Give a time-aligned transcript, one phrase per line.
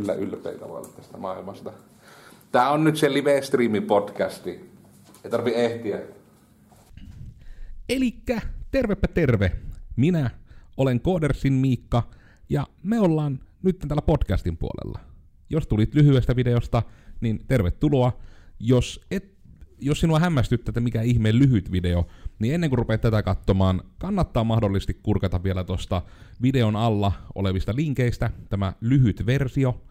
[0.00, 1.72] kyllä ylpeitä olla tästä maailmasta.
[2.52, 4.70] Tää on nyt se live streami podcasti.
[5.24, 5.98] Ei tarvi ehtiä.
[7.88, 8.40] Elikkä
[8.70, 9.52] tervepä terve.
[9.96, 10.30] Minä
[10.76, 12.02] olen Koodersin Miikka
[12.48, 15.00] ja me ollaan nyt täällä podcastin puolella.
[15.50, 16.82] Jos tulit lyhyestä videosta,
[17.20, 18.20] niin tervetuloa.
[18.60, 19.34] Jos, et,
[19.80, 22.06] jos sinua hämmästyttää, että mikä ihmeen lyhyt video,
[22.38, 26.02] niin ennen kuin rupeat tätä katsomaan, kannattaa mahdollisesti kurkata vielä tuosta
[26.42, 29.87] videon alla olevista linkeistä tämä lyhyt versio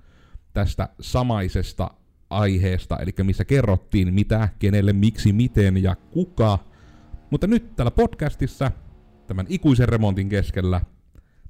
[0.57, 1.91] tästä samaisesta
[2.29, 6.59] aiheesta, eli missä kerrottiin mitä, kenelle, miksi, miten ja kuka.
[7.31, 8.71] Mutta nyt täällä podcastissa,
[9.27, 10.81] tämän ikuisen remontin keskellä,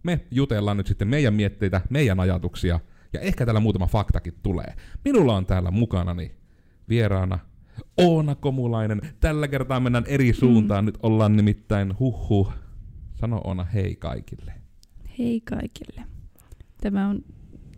[0.03, 2.79] me jutellaan nyt sitten meidän mietteitä, meidän ajatuksia,
[3.13, 4.73] ja ehkä täällä muutama faktakin tulee.
[5.05, 6.31] Minulla on täällä mukanani
[6.89, 7.39] vieraana
[7.97, 9.01] Oona Komulainen.
[9.19, 10.83] Tällä kertaa mennään eri suuntaan.
[10.83, 10.85] Mm.
[10.85, 12.53] Nyt ollaan nimittäin huhhuh.
[13.15, 14.53] Sano Oona hei kaikille.
[15.19, 16.03] Hei kaikille.
[16.81, 17.23] Tämä on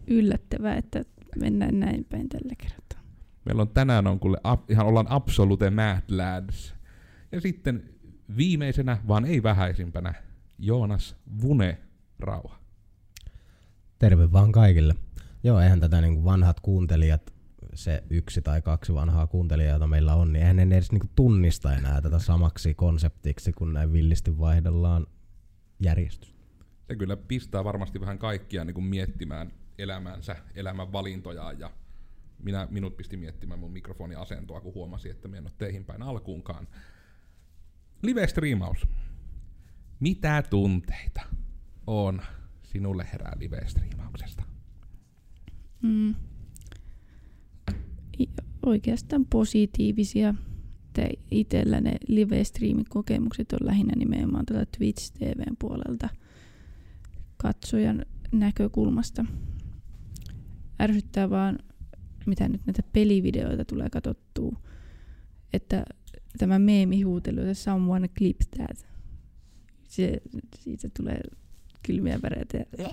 [0.08, 1.06] yllättävää, että
[1.40, 3.00] mennään näin päin tällä kertaa.
[3.46, 4.38] Meillä on tänään on kuule,
[4.70, 6.76] ihan ollaan absolute mad lads.
[7.32, 7.90] Ja sitten
[8.38, 10.14] viimeisenä, vaan ei vähäisimpänä,
[10.58, 11.78] Joonas Vune
[12.20, 12.60] Rauha.
[14.00, 14.96] Terve vaan kaikille.
[15.44, 17.34] Joo, eihän tätä niin vanhat kuuntelijat,
[17.74, 21.74] se yksi tai kaksi vanhaa kuuntelijaa, jota meillä on, niin eihän ne edes niin tunnista
[21.74, 25.08] enää tätä samaksi konseptiksi, kun näin villisti vaihdellaan
[25.84, 26.36] järjestys.
[26.88, 31.72] Se kyllä pistää varmasti vähän kaikkia niin kuin miettimään elämänsä, elämän valintoja ja
[32.44, 36.68] minä, minut pisti miettimään mun mikrofoniasentoa, kun huomasin, että me en ole teihin päin alkuunkaan.
[38.02, 38.88] Live-striimaus.
[40.00, 41.22] Mitä tunteita
[41.88, 42.22] on
[42.64, 44.44] sinulle herää live-striimauksesta?
[45.82, 46.16] Mm.
[48.66, 50.34] Oikeastaan positiivisia.
[51.32, 56.10] Itsellä ne live-streamikokemukset on lähinnä nimenomaan tällä Twitch TVn puolelta
[57.38, 59.26] katsojan näkökulmasta.
[60.82, 61.60] Ärsyttää vaan,
[62.26, 64.62] mitä nyt näitä pelivideoita tulee katsottua,
[65.54, 65.86] että
[66.38, 68.88] tämä meemihuutelu, että someone clips that.
[69.84, 70.22] Se,
[70.60, 71.22] siitä tulee
[71.84, 72.58] kylmiä väreitä.
[72.58, 72.90] Ja...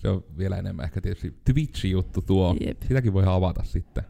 [0.00, 2.56] Se on vielä enemmän ehkä tietysti Twitch-juttu tuo.
[2.66, 2.82] Jep.
[2.82, 4.04] Sitäkin voi avata sitten.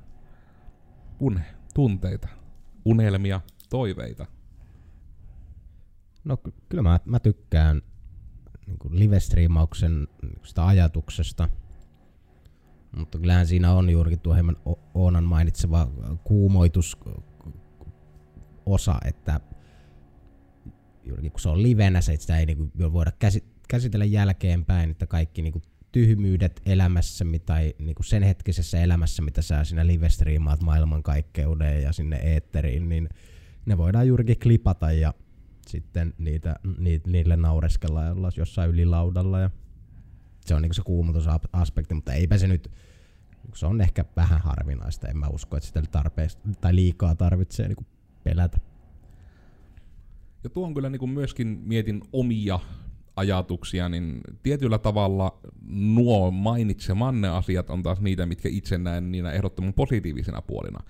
[1.21, 2.29] Une, tunteita,
[2.85, 3.41] unelmia,
[3.71, 4.27] toiveita.
[6.25, 7.83] No ky- kyllä mä, mä tykkään
[8.67, 10.09] niin live-striimauksen
[10.45, 11.49] sitä ajatuksesta.
[12.97, 14.57] Mutta kyllähän siinä on juurikin tuo hieman
[14.95, 15.91] Oonan mainitseva
[16.25, 16.97] kuumoitus
[18.67, 19.41] osa, että
[21.05, 23.13] juurikin kun se on livenä, se, että sitä ei niin voida
[23.69, 25.63] käsitellä jälkeenpäin, että kaikki niin
[25.93, 32.17] tyhmyydet elämässä tai niin kuin sen hetkisessä elämässä, mitä sä siinä live-striimaat maailmankaikkeuden ja sinne
[32.17, 33.09] eetteriin, niin
[33.67, 35.15] ne voidaan juurikin klipata ja
[35.67, 39.41] sitten niitä, ni, niille naureskella ja olla jossain ylilaudalla.
[39.41, 39.51] Ja
[40.51, 42.71] se on niin se kuumutusaspekti, mutta eipä se nyt,
[43.55, 45.09] se on ehkä vähän harvinaista.
[45.09, 47.87] En mä usko, että sitä tarpeesta, tai liikaa tarvitsee niin
[48.25, 48.59] pelätä.
[50.45, 52.61] Ja tuon kyllä niin kuin myöskin mietin omia
[53.17, 59.75] ajatuksia, niin tietyllä tavalla nuo mainitsemanne asiat on taas niitä, mitkä itse näen niinä ehdottoman
[59.75, 60.81] positiivisena puolina.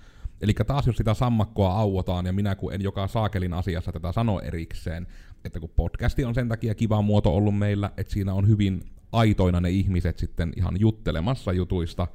[0.41, 4.39] Eli taas jos sitä sammakkoa auotaan, ja minä kun en joka saakelin asiassa tätä sano
[4.39, 5.07] erikseen,
[5.45, 9.59] että kun podcasti on sen takia kiva muoto ollut meillä, että siinä on hyvin aitoina
[9.59, 12.07] ne ihmiset sitten ihan juttelemassa jutuista,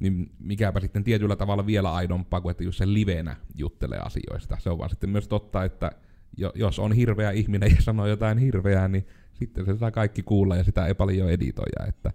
[0.00, 4.56] niin mikäpä sitten tietyllä tavalla vielä aidompaa kuin, että just se livenä juttelee asioista.
[4.60, 5.90] Se on vaan sitten myös totta, että
[6.54, 10.64] jos on hirveä ihminen ja sanoo jotain hirveää, niin sitten se saa kaikki kuulla ja
[10.64, 11.86] sitä ei paljon editoja.
[11.88, 12.12] Että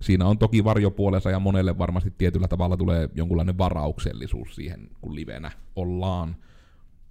[0.00, 5.50] siinä on toki varjopuolensa ja monelle varmasti tietyllä tavalla tulee jonkunlainen varauksellisuus siihen, kun livenä
[5.76, 6.36] ollaan.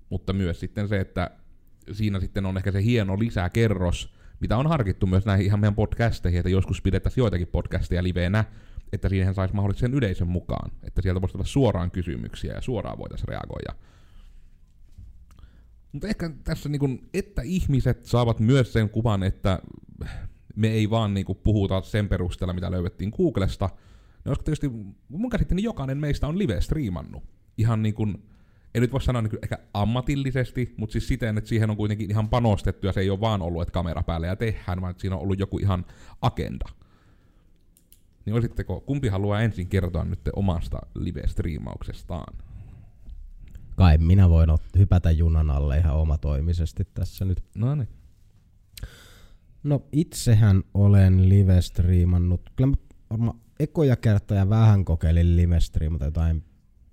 [0.10, 1.32] Mutta myös sitten se, että
[1.92, 6.40] siinä sitten on ehkä se hieno lisäkerros, mitä on harkittu myös näihin ihan meidän podcasteihin,
[6.40, 8.46] että joskus pidettäisiin joitakin podcasteja livenä,
[8.94, 13.28] että siihen saisi mahdollisen yleisön mukaan, että sieltä voisi tulla suoraan kysymyksiä ja suoraan voitaisiin
[13.28, 13.76] reagoida.
[15.92, 19.60] Mutta ehkä tässä, niin kun, että ihmiset saavat myös sen kuvan, että
[20.56, 23.70] me ei vaan niin kun, puhuta sen perusteella, mitä löydettiin Googlesta,
[24.26, 24.70] niin koska tietysti
[25.10, 27.24] mun käsittääni jokainen meistä on live-striimannut.
[27.58, 28.24] Ihan niin kuin,
[28.76, 32.30] en nyt voi sanoa niin ehkä ammatillisesti, mutta siis siten, että siihen on kuitenkin ihan
[32.30, 35.16] panostettu ja se ei ole vaan ollut, että kamera päälle ja tehdään, vaan että siinä
[35.16, 35.86] on ollut joku ihan
[36.22, 36.66] agenda.
[38.26, 42.38] Niin olisitteko, kumpi haluaa ensin kertoa nyt omasta live-striimauksestaan?
[43.76, 47.44] Kai minä voin ot- hypätä junan alle ihan omatoimisesti tässä nyt.
[47.56, 47.90] No niin.
[49.64, 52.42] No itsehän olen live-striimannut.
[52.56, 52.76] Kyllä mä
[53.10, 56.44] varmaan ekoja kertoja vähän kokeilin live-striimata jotain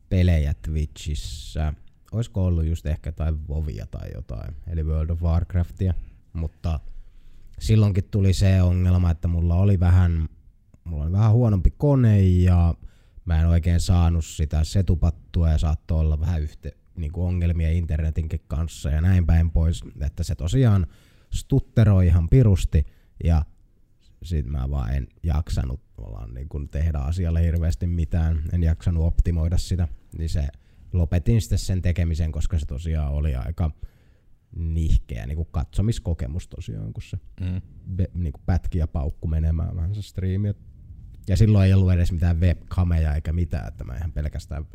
[0.09, 1.75] pelejä Twitchissä.
[2.13, 5.95] Olisiko ollut just ehkä jotain Vovia tai jotain, eli World of Warcraftia.
[6.33, 6.81] Mutta
[7.59, 10.29] silloinkin tuli se ongelma, että mulla oli vähän
[10.89, 12.75] mulla oli vähän huonompi kone ja
[13.25, 18.41] mä en oikein saanut sitä setupattua ja saattoi olla vähän yhte, niin kuin ongelmia internetinkin
[18.49, 20.87] kanssa ja näin päin pois, että se tosiaan
[21.33, 22.87] stutteroi ihan pirusti
[23.25, 23.45] ja
[24.23, 25.81] sit mä vaan en jaksanut
[26.35, 29.89] niin kuin tehdä asialle hirveästi mitään, en jaksanut optimoida sitä,
[30.19, 30.49] niin se
[30.93, 33.71] lopetin sitten sen tekemisen, koska se tosiaan oli aika
[34.57, 37.61] nihkeä niin kuin katsomiskokemus tosiaan, kun se Mm.
[37.97, 40.55] be, niin kuin pätki ja paukku menemään vähän se striimi.
[41.29, 44.67] Ja silloin ei ollut edes mitään webkameja eikä mitään, että mä ihan pelkästään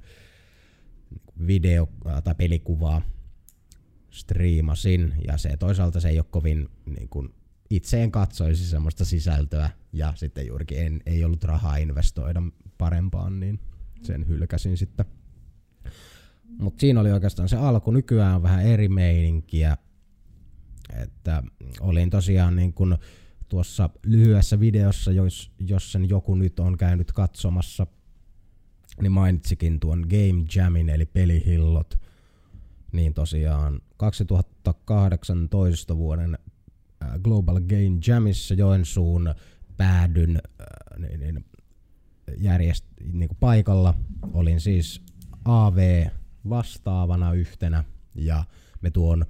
[1.48, 1.90] video-
[2.24, 3.02] tai pelikuvaa
[4.12, 5.14] striimasin.
[5.28, 7.30] Ja se toisaalta se ei ole kovin, niin kuin,
[7.70, 12.42] itse en katsoisi semmoista sisältöä ja sitten juurikin en, ei ollut rahaa investoida
[12.78, 13.60] parempaan, niin
[14.02, 15.06] sen hylkäsin sitten.
[16.60, 17.92] Mutta siinä oli oikeastaan se alku.
[17.92, 19.78] Nykyään on vähän eri meininkiä.
[21.04, 21.44] Että
[21.80, 22.98] olin tosiaan niin kuin
[23.50, 27.88] tuossa lyhyessä videossa, jos, jos sen joku nyt on käynyt katsomassa,
[29.02, 32.00] niin mainitsikin tuon Game Jamin eli pelihillot.
[32.92, 36.38] Niin tosiaan 2018 vuoden
[37.24, 39.34] Global Game Jamissa Joensuun
[39.78, 40.42] päädyn
[40.98, 41.46] niin, niin,
[42.38, 43.94] järjest, niin kuin paikalla.
[44.34, 45.02] Olin siis
[45.46, 46.06] AV
[46.50, 47.84] vastaavana yhtenä
[48.16, 48.44] ja
[48.82, 49.26] me tuon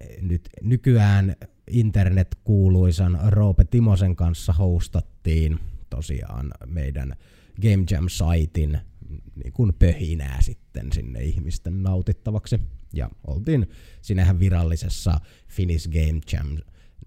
[0.00, 1.36] eh, nyt nykyään
[1.70, 5.58] internet-kuuluisan Roope Timosen kanssa hostattiin
[5.90, 7.14] tosiaan meidän
[7.62, 8.78] Game Jam-saitin
[9.44, 12.60] niin kuin pöhinää sitten sinne ihmisten nautittavaksi.
[12.92, 13.66] Ja oltiin
[14.02, 16.46] sinähän virallisessa Finnish Game Jam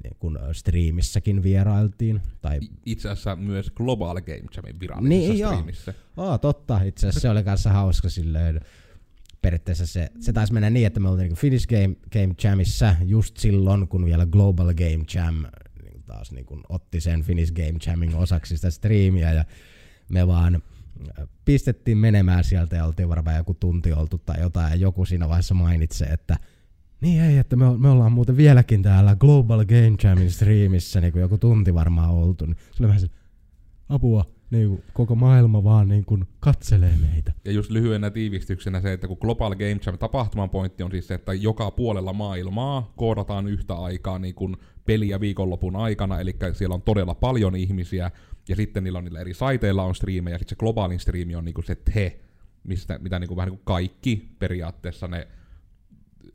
[0.03, 2.21] niin kuin striimissäkin vierailtiin.
[2.41, 5.51] Tai Itse asiassa myös Global Game Jamin virallisessa Niin, joo.
[5.51, 5.93] striimissä.
[6.17, 6.81] Aa, totta.
[6.81, 8.61] Itse asiassa se oli kanssa hauska silleen.
[9.43, 13.37] Periaatteessa se, se taisi mennä niin, että me oltiin niin Finnish Game, Game Jamissa just
[13.37, 15.45] silloin, kun vielä Global Game Jam
[15.83, 19.45] niin taas niin kuin otti sen Finnish Game Jamin osaksi sitä striimiä ja
[20.09, 24.75] me vaan äh, pistettiin menemään sieltä ja oltiin varmaan joku tunti oltu tai jotain ja
[24.75, 26.37] joku siinä vaiheessa mainitsi, että
[27.01, 31.21] niin ei, että me, me ollaan muuten vieläkin täällä Global Game Jamin striimissä, niin kuin
[31.21, 32.45] joku tunti varmaan oltu.
[32.45, 33.07] Niin oli vähän se,
[33.89, 37.33] apua, niin kuin koko maailma vaan niin kuin katselee meitä.
[37.45, 41.13] Ja just lyhyenä tiivistyksenä se, että kun Global Game Jam tapahtuman pointti on siis se,
[41.13, 46.81] että joka puolella maailmaa koodataan yhtä aikaa niin kuin peliä viikonlopun aikana, eli siellä on
[46.81, 48.11] todella paljon ihmisiä,
[48.49, 51.45] ja sitten niillä on niillä eri saiteilla on striimejä, ja sitten se globaalin striimi on
[51.45, 52.19] niin kuin se te,
[52.63, 55.27] mistä, mitä niin kuin vähän niin kuin kaikki periaatteessa ne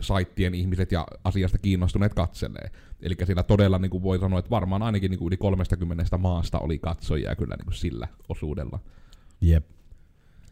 [0.00, 2.70] saittien ihmiset ja asiasta kiinnostuneet katselee.
[3.00, 6.58] Eli siellä todella niin kuin voi sanoa, että varmaan ainakin niin kuin yli 30 maasta
[6.58, 8.80] oli katsojia kyllä niin kuin sillä osuudella.
[9.40, 9.66] Jep.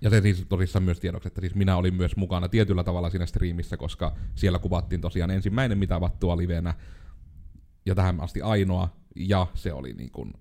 [0.01, 3.27] Ja se siis tosissaan myös tiedoksi, että siis minä olin myös mukana tietyllä tavalla siinä
[3.27, 6.75] striimissä, koska siellä kuvattiin tosiaan ensimmäinen mitä vattua livenä,
[7.87, 10.33] ja tähän asti ainoa, ja se oli niin kuin,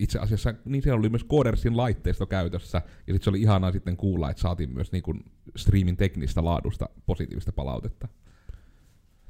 [0.00, 3.96] itse asiassa, niin siellä oli myös Codersin laitteisto käytössä, ja sitten se oli ihanaa sitten
[3.96, 5.24] kuulla, että saatiin myös niin kuin
[5.56, 8.08] striimin teknistä laadusta positiivista palautetta.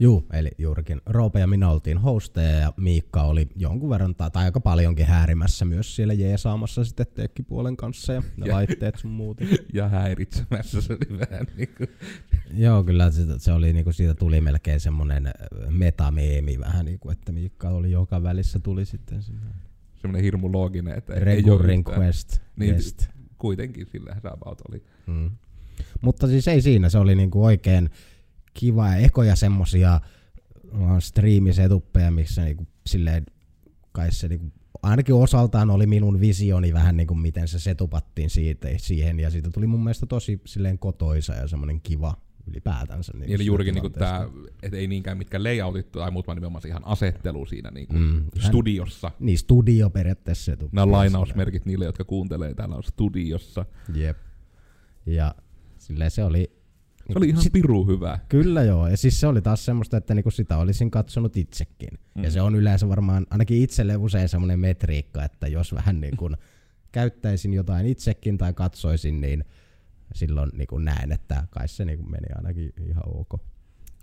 [0.01, 4.45] Juu, eli juurikin Roope ja minä oltiin hosteja ja Miikka oli jonkun verran tai tai
[4.45, 9.49] aika paljonkin häärimässä myös siellä jeesaamassa sitten tekkipuolen kanssa ja ne Ja- laitteet sun muuten.
[9.73, 11.89] Ja häiritsemässä se oli vähän niin kuin,
[12.55, 15.31] Joo, kyllä se, se oli niinku, siitä tuli melkein semmonen
[15.71, 19.47] metameemi vähän niinku, että Miikka oli joka välissä tuli sitten sinne.
[20.01, 22.39] semmoinen hirmu looginen, että ei ole Quest.
[22.57, 23.09] Niin, Guest.
[23.39, 24.83] kuitenkin sillä about oli.
[25.07, 25.31] Mm.
[26.01, 27.91] Mutta siis ei siinä, se oli niinku oikein
[28.55, 30.01] kiva ja ekoja semmosia
[30.99, 33.27] striimisetuppeja, missä niinku silleen
[33.93, 39.21] kai se niinku, ainakin osaltaan oli minun visioni vähän niinku miten se setupattiin siitä, siihen
[39.21, 43.13] ja siitä tuli mun mielestä tosi silleen kotoisa ja semmoinen kiva ylipäätänsä.
[43.17, 44.41] Niin Eli juurikin niinku tilanteesta.
[44.43, 47.95] tää, et ei niinkään mitkä layoutit tai muut, vaan nimenomaan se ihan asettelu siinä niinku
[47.95, 48.01] Mm.
[48.01, 48.23] mm.
[48.39, 49.11] studiossa.
[49.21, 50.73] Niin, studio periaatteessa setup.
[50.73, 52.55] Nämä lainausmerkit niille, jotka kuuntelee.
[52.55, 53.67] Täällä on studiossa.
[53.95, 54.17] Jep.
[55.07, 55.35] Ja
[55.79, 56.64] silleen se oli...
[57.13, 58.19] Se oli ihan Sit- piru hyvä.
[58.29, 61.99] Kyllä joo, ja siis se oli taas semmoista, että niinku sitä olisin katsonut itsekin.
[62.15, 62.25] Mm.
[62.25, 66.37] Ja se on yleensä varmaan, ainakin itselle usein semmoinen metriikka, että jos vähän niin kuin
[66.93, 69.45] käyttäisin jotain itsekin tai katsoisin, niin
[70.15, 73.41] silloin niin kuin näen, että kai se niin kuin meni ainakin ihan ok.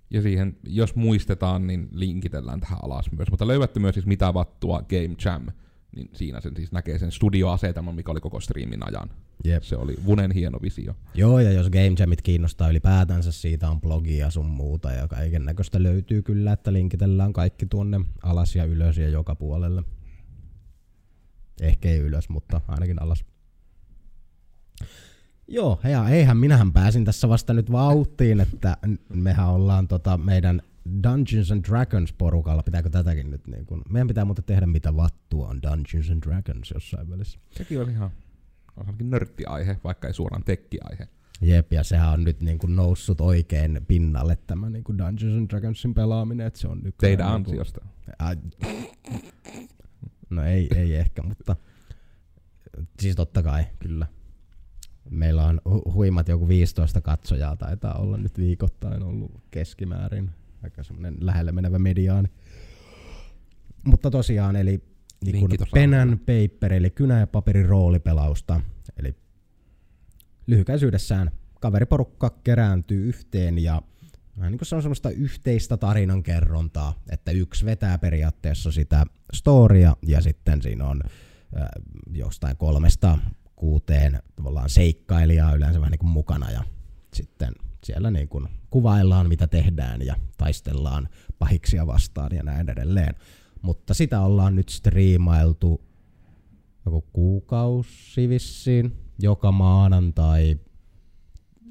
[0.10, 3.32] Ja siihen, jos muistetaan, niin linkitellään tähän alas myös.
[3.32, 5.48] Mutta löydätte myös siis mitä vattua Game Jam,
[5.96, 9.10] niin siinä sen siis näkee sen studioasetelman, mikä oli koko striimin ajan.
[9.44, 9.64] Jep.
[9.64, 10.96] Se oli Vunen hieno visio.
[11.14, 15.84] Joo, ja jos Game Jamit kiinnostaa ylipäätänsä, siitä on blogia sun muuta, ja kaiken näköistä
[15.84, 19.84] löytyy kyllä, että linkitellään kaikki tuonne alas ja ylös ja joka puolelle.
[21.62, 23.26] Ehkä ei ylös, mutta ainakin alas.
[25.48, 28.78] Joo, ja eihän minähän pääsin tässä vasta nyt vauhtiin, että
[29.14, 30.62] mehän ollaan tota meidän
[31.04, 35.48] Dungeons and Dragons porukalla, pitääkö tätäkin nyt niin kun, meidän pitää muuten tehdä mitä vattua
[35.48, 37.40] on Dungeons and Dragons jossain välissä.
[37.52, 38.12] Sekin on ihan
[38.78, 41.08] on ainakin nörttiaihe, vaikka ei suoraan tekkiaihe.
[41.42, 45.50] Jep, ja sehän on nyt niin kuin noussut oikein pinnalle tämä niin kuin Dungeons and
[45.50, 46.98] Dragonsin pelaaminen, että se on nykyään...
[46.98, 47.86] Teidän niin ansiosta.
[48.20, 48.36] Ai,
[50.30, 51.56] no ei, ei ehkä, mutta
[53.00, 54.08] siis totta kai, kyllä.
[55.10, 60.32] Meillä on hu- huimat joku 15 katsojaa taitaa olla nyt viikoittain ollut keskimäärin.
[60.64, 62.30] Aika semmoinen lähelle menevä mediaani.
[63.86, 64.84] Mutta tosiaan, eli
[65.26, 66.02] niin kuin tossa pen alla.
[66.02, 68.62] and paper, eli kynä ja paperin roolipelausta.
[68.98, 69.16] Eli
[70.48, 73.82] lyhykäisyydessään kaveriporukka kerääntyy yhteen ja
[74.38, 80.22] vähän niin kuin se on semmoista yhteistä tarinankerrontaa, että yksi vetää periaatteessa sitä storia ja
[80.22, 81.68] sitten siinä on äh,
[82.14, 83.18] jostain kolmesta
[83.56, 86.64] kuuteen tavallaan seikkailijaa yleensä vähän niin kuin mukana ja
[87.14, 91.10] sitten siellä niin kuin kuvaillaan mitä tehdään ja taistellaan
[91.40, 93.16] pahiksia vastaan ja näin edelleen.
[93.62, 95.82] Mutta sitä ollaan nyt striimailtu
[96.86, 100.60] joku kuukausi vissiin joka maanantai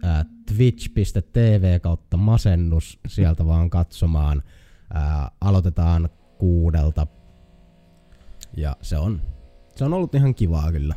[0.03, 4.43] ää, twitch.tv kautta masennus sieltä vaan katsomaan.
[4.95, 7.07] Ää, aloitetaan kuudelta
[8.57, 9.21] ja se on,
[9.77, 10.95] se on ollut ihan kivaa kyllä.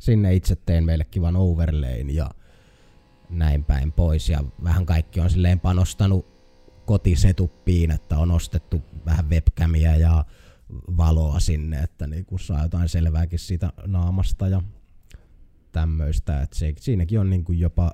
[0.00, 2.30] Sinne itse tein meille kivan overlayn ja
[3.38, 6.26] näin päin pois ja vähän kaikki on silleen panostanut
[6.86, 10.24] kotisetuppiin, että on ostettu vähän webcamia ja
[10.96, 14.62] valoa sinne, että niinku saa jotain selvääkin siitä naamasta ja
[15.72, 17.92] tämmöistä, että se, siinäkin on niinku jopa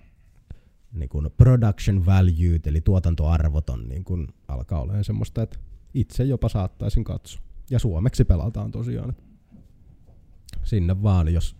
[0.92, 5.58] niinku production value, eli tuotantoarvot on niinku, alkaa olemaan semmoista, että
[5.94, 7.42] itse jopa saattaisin katsoa.
[7.70, 9.16] Ja suomeksi pelataan tosiaan.
[10.62, 11.56] Sinne vaan, jos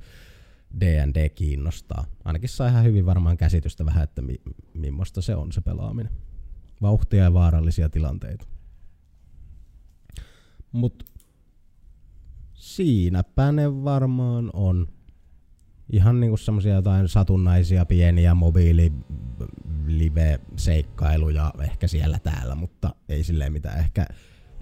[0.81, 2.05] D&D kiinnostaa.
[2.25, 4.41] Ainakin saa ihan hyvin varmaan käsitystä vähän, että mi-
[4.75, 6.12] millaista se on se pelaaminen.
[6.83, 8.47] Vauhtia ja vaarallisia tilanteita.
[10.73, 11.05] Mut
[12.55, 14.89] siinäpä ne varmaan on.
[15.93, 18.93] Ihan niinku semmosia jotain satunnaisia pieniä mobiili
[19.87, 24.07] live-seikkailuja ehkä siellä täällä, mutta ei silleen mitään ehkä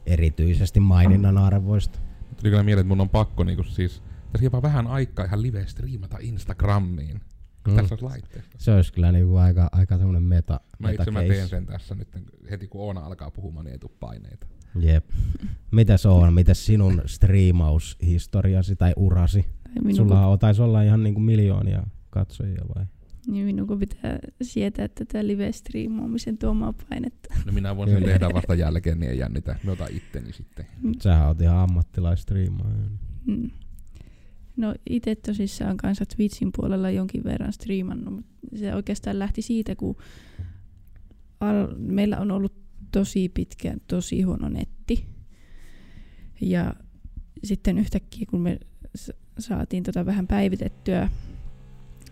[0.06, 1.98] erityisesti maininnan arvoista.
[2.36, 5.66] Tuli kyllä mieleen, että mun on pakko niinku siis, tässä jopa vähän aikaa ihan live
[5.66, 7.14] striimata Instagramiin.
[7.14, 7.72] Mm.
[7.72, 7.76] Mm.
[7.76, 8.56] Tässä olisi laitteesta.
[8.58, 12.08] Se olisi kyllä niinku aika, aika semmonen meta, Mä itse mä teen sen tässä nyt,
[12.50, 14.46] heti kun Oona alkaa puhumaan, niin ei tule paineita.
[14.80, 15.10] Jep.
[15.70, 19.42] Mitäs on, mitäs sinun striimaushistoriasi tai urasi?
[19.42, 22.86] Tai minun, Sulla kun, on, taisi olla ihan niinku miljoonia katsojia vai?
[23.28, 27.34] niin minun kun pitää sietää tätä live-striimaamisen tuomaa painetta.
[27.44, 29.56] No minä voin sen tehdä vasta jälkeen, niin ei jännitä.
[29.64, 30.66] Me otan itteni sitten.
[31.02, 32.76] Sähän oot ihan ammattilaistriimaaja.
[33.26, 33.50] Mm.
[34.58, 39.96] No itse tosissaan kanssa Twitchin puolella jonkin verran striimannut, mutta se oikeastaan lähti siitä, kun
[41.40, 42.52] al- meillä on ollut
[42.92, 45.06] tosi pitkään tosi huono netti.
[46.40, 46.74] Ja
[47.44, 48.58] sitten yhtäkkiä, kun me
[49.38, 51.08] saatiin tota vähän päivitettyä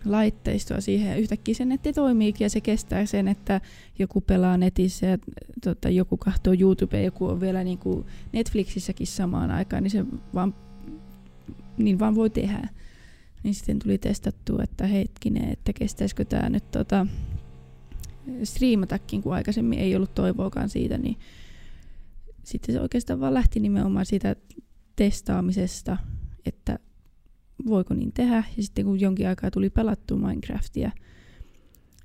[0.05, 3.61] laitteistoa siihen, ja yhtäkkiä se netti toimiikin ja se kestää sen, että
[3.99, 5.17] joku pelaa netissä ja
[5.63, 10.55] tota, joku katsoo YouTubea, joku on vielä niin kuin Netflixissäkin samaan aikaan, niin se vaan
[11.77, 12.69] niin vaan voi tehdä.
[13.43, 17.07] Niin sitten tuli testattua, että hetkinen, että kestäisikö tämä nyt tota,
[18.43, 21.17] striimatakin, kun aikaisemmin ei ollut toivoakaan siitä, niin
[22.43, 24.35] sitten se oikeastaan vaan lähti nimenomaan siitä
[24.95, 25.97] testaamisesta,
[26.45, 26.79] että
[27.65, 28.43] voiko niin tehdä.
[28.57, 30.91] Ja sitten kun jonkin aikaa tuli pelattua Minecraftia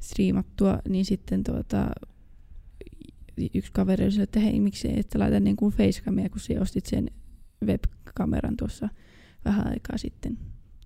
[0.01, 1.91] striimattua, niin sitten tuota,
[3.55, 7.11] yksi kaveri oli, että hei, miksi et laita niin kuin facecamia, kun sinä ostit sen
[7.67, 8.89] webkameran tuossa
[9.45, 10.39] vähän aikaa sitten.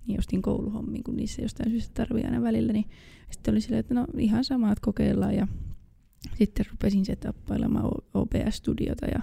[0.07, 2.73] Niin ostin kouluhommiin, kun niissä jostain syystä tarvii aina välillä.
[2.73, 2.89] Niin
[3.31, 5.35] sitten oli silleen, että no ihan sama, että kokeillaan.
[5.35, 5.47] Ja
[6.37, 9.19] sitten rupesin setappailemaan OBS-studiota ja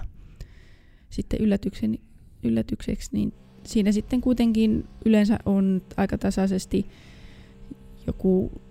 [1.09, 1.99] sitten yllätyksen,
[2.43, 6.85] yllätykseksi, niin siinä sitten kuitenkin yleensä on aika tasaisesti
[8.07, 8.61] joku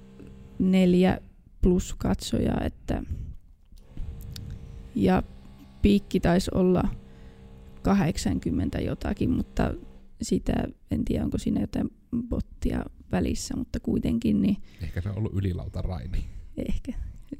[0.58, 1.18] neljä
[1.62, 3.02] plus katsojaa, että
[4.94, 5.22] ja
[5.82, 6.88] piikki taisi olla
[7.82, 9.74] 80 jotakin, mutta
[10.22, 10.52] sitä
[10.90, 11.90] en tiedä, onko siinä jotain
[12.28, 16.24] bottia välissä, mutta kuitenkin niin Ehkä se on ollut ylilauta Raini.
[16.68, 16.92] ehkä.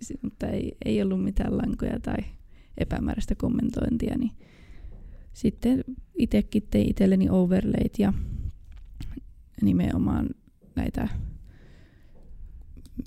[0.02, 2.16] S- Mutta ei, ei ollut mitään lankoja tai
[2.78, 4.30] epämääräistä kommentointia, niin
[5.32, 5.84] sitten
[6.18, 8.12] itsekin tein itselleni overlayt ja
[9.62, 10.28] nimenomaan
[10.76, 11.08] näitä,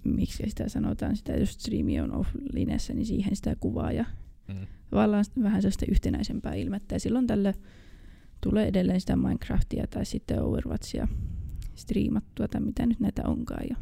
[0.04, 4.06] miksi sitä sanotaan, sitä jos streami on offlinessa, niin siihen sitä kuvaa ja
[4.48, 4.68] Mm.
[4.90, 6.96] tavallaan vähän sellaista yhtenäisempää ilmettä.
[6.96, 7.54] Ja silloin tällä
[8.50, 11.08] tulee edelleen sitä Minecraftia tai sitten Overwatchia
[11.75, 13.66] striimattua tai mitä nyt näitä onkaan.
[13.70, 13.75] Ja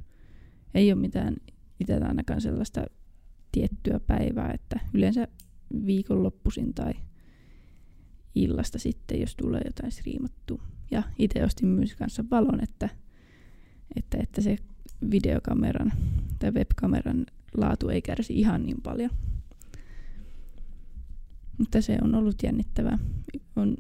[0.74, 1.36] ei ole mitään
[1.79, 2.86] itse ainakaan sellaista
[3.51, 5.27] tiettyä päivää, että yleensä
[5.86, 6.93] viikonloppuisin tai
[8.36, 10.63] illasta sitten, jos tulee jotain striimattua.
[10.91, 12.89] Ja itse ostin myös kanssa valon, että,
[13.95, 14.57] että, että se
[15.12, 15.91] videokameran
[16.39, 17.25] tai webkameran
[17.57, 19.12] laatu ei kärsi ihan niin paljon.
[21.57, 23.00] Mutta se on ollut jännittävää.
[23.55, 23.75] On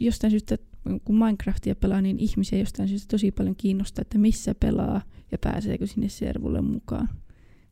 [0.00, 0.58] jostain syystä,
[1.04, 5.86] kun Minecraftia pelaa, niin ihmisiä jostain syystä tosi paljon kiinnostaa, että missä pelaa ja pääseekö
[5.86, 7.08] sinne servulle mukaan.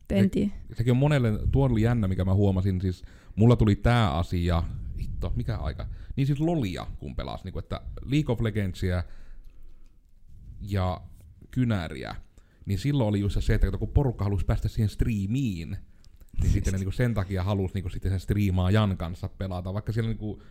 [0.09, 0.51] En Se- tiedä.
[0.73, 3.03] Sekin on monelle, tuo oli jännä, mikä mä huomasin, siis
[3.35, 4.63] mulla tuli tää asia,
[4.99, 9.03] hitto, mikä aika, niin siis lolia, kun pelas, niin kuin, että League of Legendsia
[10.61, 11.01] ja
[11.51, 12.15] kynäriä,
[12.65, 15.77] niin silloin oli just se, että kun porukka halusi päästä siihen striimiin,
[16.41, 20.13] niin sitten ne niin sen takia halusi niin sitten sen striimaajan kanssa pelata, vaikka siellä
[20.13, 20.41] niin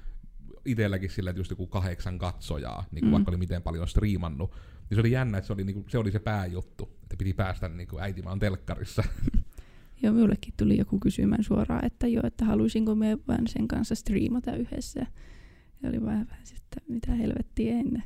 [0.66, 3.09] itselläkin sillä, että just joku kahdeksan katsojaa, niin Mm.
[3.09, 3.12] mm.
[3.12, 4.50] vaikka oli miten paljon striimannut,
[4.90, 7.35] niin se oli jännä, että se oli, niin kuin, se, oli se pääjuttu, että piti
[7.35, 9.04] päästä niin kuin äitimaan telkkarissa.
[10.02, 14.56] Joo, minullekin tuli joku kysymään suoraan, että joo, että haluaisinko me vaan sen kanssa striimata
[14.56, 15.06] yhdessä.
[15.83, 18.02] Ja oli vähän vähän että mitä helvettiä ennen.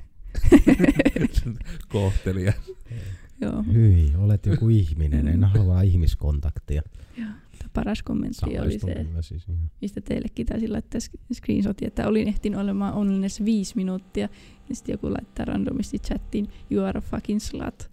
[1.88, 2.52] Kohtelia.
[3.40, 6.82] joo, Hyi, olet joku ihminen, en halua ihmiskontaktia.
[7.16, 7.28] joo.
[7.74, 9.46] Paras kommentti oli se, Samaistun kyllä siis
[9.80, 11.00] mistä teillekin taisi laittaa
[11.34, 14.28] screenshotia, että olin ehtinyt olemaan onnellinen viisi minuuttia.
[14.68, 17.90] Ja sitten joku laittaa randomisti chattiin, you are a fucking slut.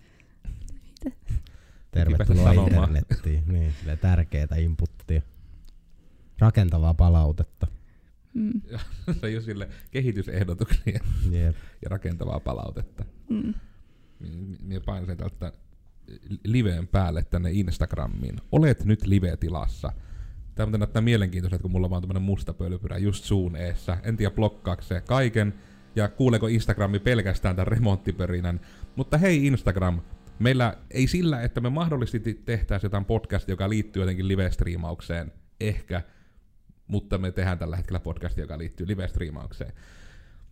[1.92, 2.68] Tervetuloa sanomaan.
[2.68, 3.44] internettiin.
[3.54, 5.22] Niin, sille tärkeää inputtia.
[6.40, 7.68] Rakentavaa palautetta.
[8.34, 8.62] Mm,
[9.20, 11.00] se ei ole sille kehitysehdotuksia
[11.32, 11.56] Jep.
[11.82, 13.06] ja rakentavaa palautetta.
[13.30, 13.54] mm.
[14.62, 15.52] Minä painin sen tältä
[16.44, 18.42] liveen päälle tänne Instagramiin.
[18.52, 19.92] Olet nyt live-tilassa.
[20.56, 23.98] Tämä muuten näyttää mielenkiintoiselta, kun mulla on vaan tämmönen musta pölypyrä just suun eessä.
[24.04, 25.54] En tiedä blokkaako se kaiken
[25.96, 28.62] ja kuuleeko Instagrami pelkästään tämän remonttipörinän.
[28.96, 30.02] Mutta hei Instagram,
[30.40, 36.02] meillä ei sillä, että me mahdollisesti tehtäisiin jotain podcast, joka liittyy jotenkin live-striimaukseen, ehkä,
[36.88, 39.74] mutta me tehdään tällä hetkellä podcast, joka liittyy live-striimaukseen.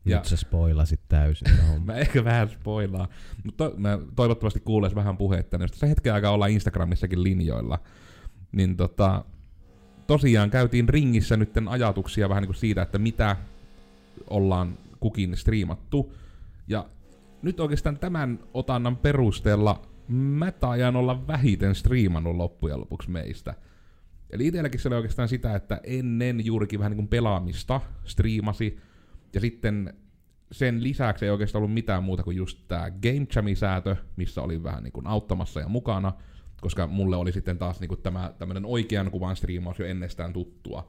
[0.05, 1.47] Ja- Nyt sä spoilasit täysin.
[1.85, 3.07] Mä ehkä vähän spoilaan,
[3.43, 7.79] mutta to, mä toivottavasti kuules vähän puhetta, niin jos tässä hetken aikaa ollaan Instagramissakin linjoilla,
[8.51, 9.25] niin tota,
[10.07, 13.35] tosiaan käytiin ringissä nytten ajatuksia vähän niin kuin siitä, että mitä
[14.29, 16.13] ollaan kukin striimattu.
[16.67, 16.85] Ja
[17.41, 23.53] nyt oikeastaan tämän otannan perusteella mä taian olla vähiten striimannut loppujen lopuksi meistä.
[24.29, 28.79] Eli itselläkin se oli oikeastaan sitä, että ennen juurikin vähän niin kuin pelaamista striimasi,
[29.33, 29.93] ja sitten
[30.53, 34.83] sen lisäksi ei oikeastaan ollut mitään muuta kuin just tämä Game Jam-säätö, missä oli vähän
[34.83, 36.13] niin kuin auttamassa ja mukana,
[36.61, 40.87] koska mulle oli sitten taas niin kuin tämä tämmöinen oikean kuvan striimaus jo ennestään tuttua.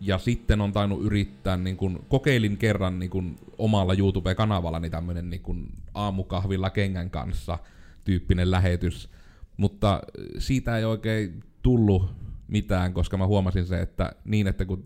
[0.00, 5.42] Ja sitten on tainnut yrittää, niin kuin, kokeilin kerran niin kuin, omalla YouTube-kanavallani tämmöinen niin
[5.42, 7.58] kuin, aamukahvilla kengän kanssa
[8.04, 9.10] tyyppinen lähetys,
[9.56, 10.00] mutta
[10.38, 12.12] siitä ei oikein tullut
[12.48, 14.84] mitään, koska mä huomasin se, että niin, että kun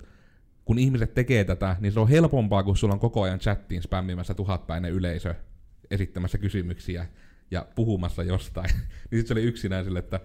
[0.65, 4.35] kun ihmiset tekee tätä, niin se on helpompaa, kun sulla on koko ajan chattiin spämmimässä
[4.35, 5.35] tuhatpäinen yleisö
[5.91, 7.07] esittämässä kysymyksiä
[7.51, 8.71] ja puhumassa jostain.
[9.11, 10.21] niin sitten se oli yksinään sille, että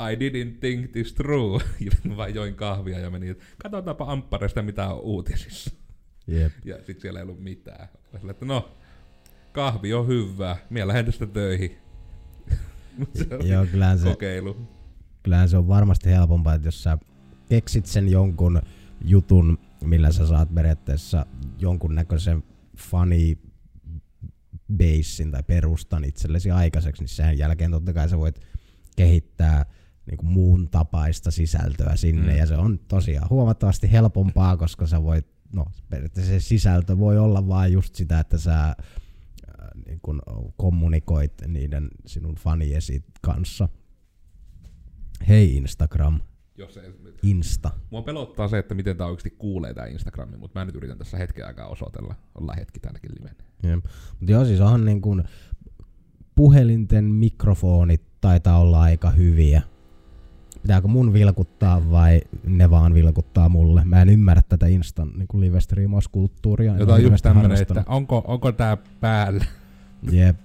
[0.00, 1.14] I didn't think this
[2.08, 5.70] mä vaan join kahvia ja menin, että katsotaanpa amppareista mitä on uutisissa.
[6.26, 6.52] Jep.
[6.64, 7.88] Ja sitten siellä ei ollut mitään.
[8.18, 8.72] Sille, että no,
[9.52, 11.76] kahvi on hyvää, minä lähden tästä töihin.
[13.14, 14.56] Se Joo, kyllähän se, kokeilu.
[15.22, 16.98] kyllähän se on varmasti helpompaa, että jos sä
[17.48, 18.62] keksit sen jonkun
[19.04, 21.26] jutun, millä sä saat periaatteessa
[21.58, 22.42] jonkunnäköisen
[22.78, 23.38] funny
[24.76, 28.40] basein tai perustan itsellesi aikaiseksi, niin sen jälkeen totta kai sä voit
[28.96, 29.64] kehittää
[30.06, 32.38] niin kuin muun tapaista sisältöä sinne, Mm.
[32.38, 37.48] ja se on tosiaan huomattavasti helpompaa, koska sä voit, no periaatteessa se sisältö voi olla
[37.48, 38.74] vaan just sitä, että sä äh,
[39.86, 40.22] niin kun
[40.56, 43.68] kommunikoit niiden sinun faniesi kanssa.
[45.28, 46.20] Hei Instagram,
[46.58, 46.92] Jos se,
[47.22, 47.70] Insta.
[47.90, 51.16] Mua pelottaa se, että miten tää oikeasti kuulee tää Instagrami, mutta mä nyt yritän tässä
[51.16, 52.14] hetken aikaa osoitella.
[52.34, 53.34] Ollaan hetki täälläkin livenä.
[54.20, 55.24] Mutta joo, siis onhan niin kun
[56.34, 59.62] puhelinten mikrofonit taitaa olla aika hyviä.
[60.62, 63.84] Pitääkö mun vilkuttaa vai ne vaan vilkuttaa mulle?
[63.84, 66.72] Mä en ymmärrä tätä Instan niin live-striimauskulttuuria.
[66.72, 69.44] En Jota ole on just tämmönen, että onko, onko tää päällä?
[70.10, 70.36] Jep.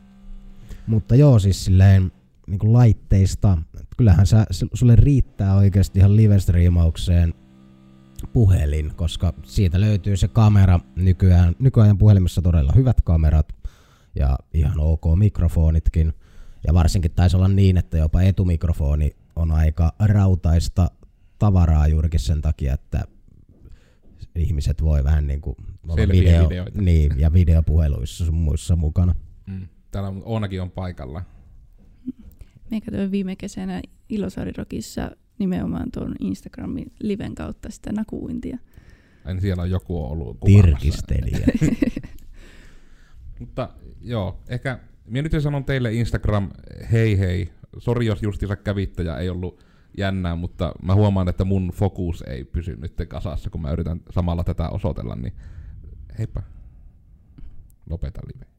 [0.87, 2.11] Mutta joo, siis silleen
[2.47, 3.57] niin kuin laitteista,
[3.97, 7.33] kyllähän sä, sulle riittää oikeasti ihan live-striimaukseen
[8.33, 13.55] puhelin, koska siitä löytyy se kamera nykyään, nykyajan puhelimessa todella hyvät kamerat
[14.15, 16.13] ja ihan ok mikrofonitkin.
[16.67, 20.91] Ja varsinkin taisi olla niin, että jopa etumikrofoni on aika rautaista
[21.39, 23.03] tavaraa juurikin sen takia, että
[24.35, 25.55] ihmiset voi vähän niin kuin
[25.87, 26.81] olla videoita.
[26.81, 29.15] niin, ja videopuheluissa sun muissa mukana.
[29.47, 29.67] Mm.
[29.91, 31.23] Täällä on, Oonakin on paikalla.
[32.73, 38.57] Me katsoin viime kesänä Ilosaarirokissa nimenomaan tuon Instagramin liven kautta sitä nakuintia.
[39.25, 40.77] En siellä on joku ollut kuvaamassa.
[40.77, 41.47] Tirkistelijä.
[43.39, 43.69] Mutta
[44.01, 46.51] joo, ehkä minä nyt sanon teille Instagram,
[46.91, 49.63] hei hei, sori jos justiinsa kävitte ja ei ollut
[49.97, 54.43] jännää, mutta mä huomaan, että mun fokus ei pysy nyt kasassa, kun mä yritän samalla
[54.43, 55.33] tätä osoitella, niin
[56.19, 56.43] heippa.
[57.89, 58.52] Lopeta live.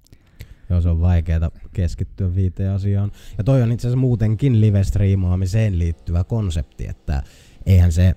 [0.70, 3.12] Joo, se on vaikeaa keskittyä viiteen asiaan.
[3.38, 7.22] Ja toi on itse asiassa muutenkin live-striimaamiseen liittyvä konsepti, että
[7.66, 8.14] eihän se,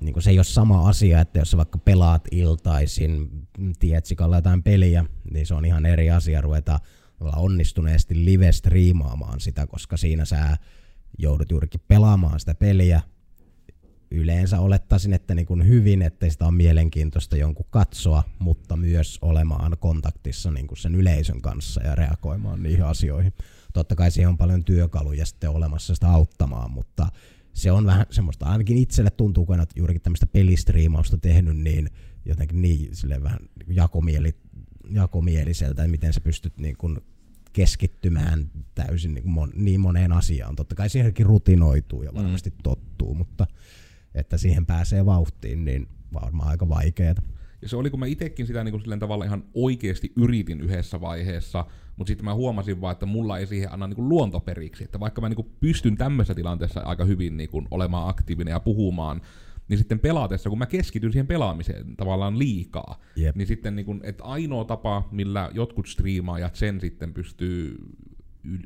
[0.00, 3.28] niin se ei ole sama asia, että jos sä vaikka pelaat iltaisin
[3.78, 6.80] Tietsikalla jotain peliä, niin se on ihan eri asia ruveta
[7.20, 10.56] onnistuneesti live-striimaamaan sitä, koska siinä sä
[11.18, 13.00] joudut juurikin pelaamaan sitä peliä.
[14.10, 19.76] Yleensä olettaisin, että niin kuin hyvin, että sitä on mielenkiintoista jonkun katsoa, mutta myös olemaan
[19.78, 23.32] kontaktissa niin kuin sen yleisön kanssa ja reagoimaan niihin asioihin.
[23.72, 27.06] Totta kai siihen on paljon työkaluja sitten olemassa sitä auttamaan, mutta
[27.52, 31.90] se on vähän semmoista, ainakin itselle tuntuu, kun olet juurikin tämmöistä pelistriimausta tehnyt, niin
[32.24, 32.90] jotenkin niin
[33.22, 33.38] vähän
[33.68, 34.34] jakomieli,
[34.90, 36.98] jakomieliseltä, että miten sä pystyt niin kuin
[37.52, 40.56] keskittymään täysin niin, mon, niin moneen asiaan.
[40.56, 42.56] Totta kai siihenkin rutinoituu ja varmasti mm.
[42.62, 43.46] tottuu, mutta
[44.16, 47.14] että siihen pääsee vauhtiin, niin varmaan aika vaikeaa.
[47.62, 51.64] Ja se oli, kun mä itsekin sitä niin kuin tavalla ihan oikeasti yritin yhdessä vaiheessa,
[51.96, 54.84] mutta sitten mä huomasin vaan, että mulla ei siihen anna niin kuin luontoperiksi.
[54.84, 58.60] Että vaikka mä niin kuin pystyn tämmöisessä tilanteessa aika hyvin niin kuin olemaan aktiivinen ja
[58.60, 59.20] puhumaan,
[59.68, 63.36] niin sitten pelaatessa, kun mä keskityn siihen pelaamiseen tavallaan liikaa, yep.
[63.36, 67.76] niin sitten niin kun, että ainoa tapa, millä jotkut striimaajat sen sitten pystyy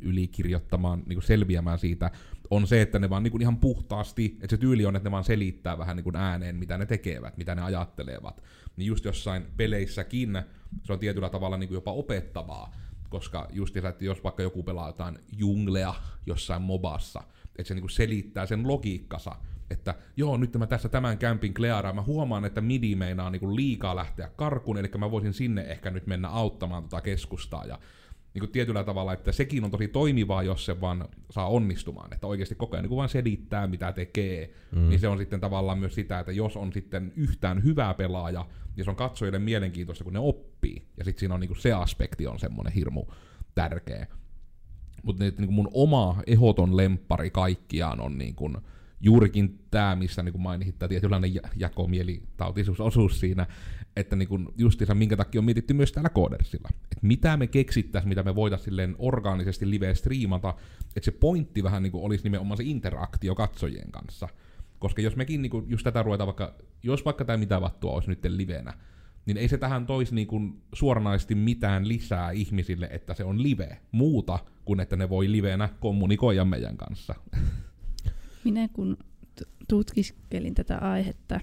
[0.02, 2.10] ylikirjoittamaan, niin selviämään siitä,
[2.50, 5.24] on se, että ne vaan niin ihan puhtaasti, että se tyyli on, että ne vaan
[5.24, 8.42] selittää vähän niin ääneen, mitä ne tekevät, mitä ne ajattelevat.
[8.76, 10.42] Niin just jossain peleissäkin
[10.82, 12.72] se on tietyllä tavalla niin jopa opettavaa,
[13.08, 15.94] koska just että jos vaikka joku pelaa jotain junglea
[16.26, 17.22] jossain mobassa,
[17.56, 19.36] että se niin selittää sen logiikkansa,
[19.70, 23.96] että joo, nyt mä tässä tämän kämpin klearaan, mä huomaan, että midi meinaa niin liikaa
[23.96, 27.78] lähteä karkuun, eli mä voisin sinne ehkä nyt mennä auttamaan tota keskustaa, ja
[28.34, 32.26] niin kuin tietyllä tavalla, että sekin on tosi toimivaa, jos se vaan saa onnistumaan, että
[32.26, 34.88] oikeasti koko ajan niin vaan selittää, mitä tekee, mm.
[34.88, 38.84] niin se on sitten tavallaan myös sitä, että jos on sitten yhtään hyvää pelaaja, niin
[38.84, 42.26] se on katsojille mielenkiintoista, kun ne oppii, ja sitten siinä on niin kuin se aspekti
[42.26, 43.04] on semmoinen hirmu
[43.54, 44.06] tärkeä.
[45.02, 48.56] Mutta niin mun oma ehoton lemppari kaikkiaan on niin kuin,
[49.00, 53.46] juurikin tämä, missä niin kuin mainitsit, tämä tietynlainen jakomielitautisuusosuus siinä,
[54.00, 56.68] että niin kuin justiinsa minkä takia on mietitty myös täällä Koodersilla.
[56.72, 60.54] Että mitä me keksittäisiin, mitä me voitaisiin silleen orgaanisesti live striimata,
[60.96, 64.28] että se pointti vähän niin olisi nimenomaan se interaktio katsojien kanssa.
[64.78, 68.08] Koska jos mekin niin kuin just tätä ruvetaan vaikka, jos vaikka tämä mitä vattua olisi
[68.08, 68.74] nyt livenä,
[69.26, 74.38] niin ei se tähän toisi niin suoranaisesti mitään lisää ihmisille, että se on live, muuta
[74.64, 77.14] kuin että ne voi livenä kommunikoida meidän kanssa.
[78.44, 78.96] Minä kun
[79.68, 81.40] tutkiskelin tätä aihetta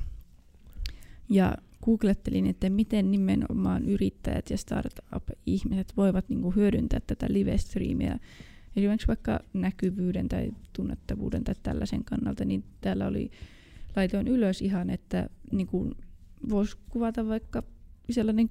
[1.29, 8.19] ja googlettelin, että miten nimenomaan yrittäjät ja startup-ihmiset voivat niin kuin hyödyntää tätä live-striimiä,
[8.75, 13.31] esimerkiksi vaikka näkyvyyden tai tunnettavuuden tai tällaisen kannalta, niin täällä oli,
[13.95, 15.95] laitoin ylös ihan, että niin kuin
[16.49, 17.63] voisi kuvata vaikka
[18.09, 18.49] sellainen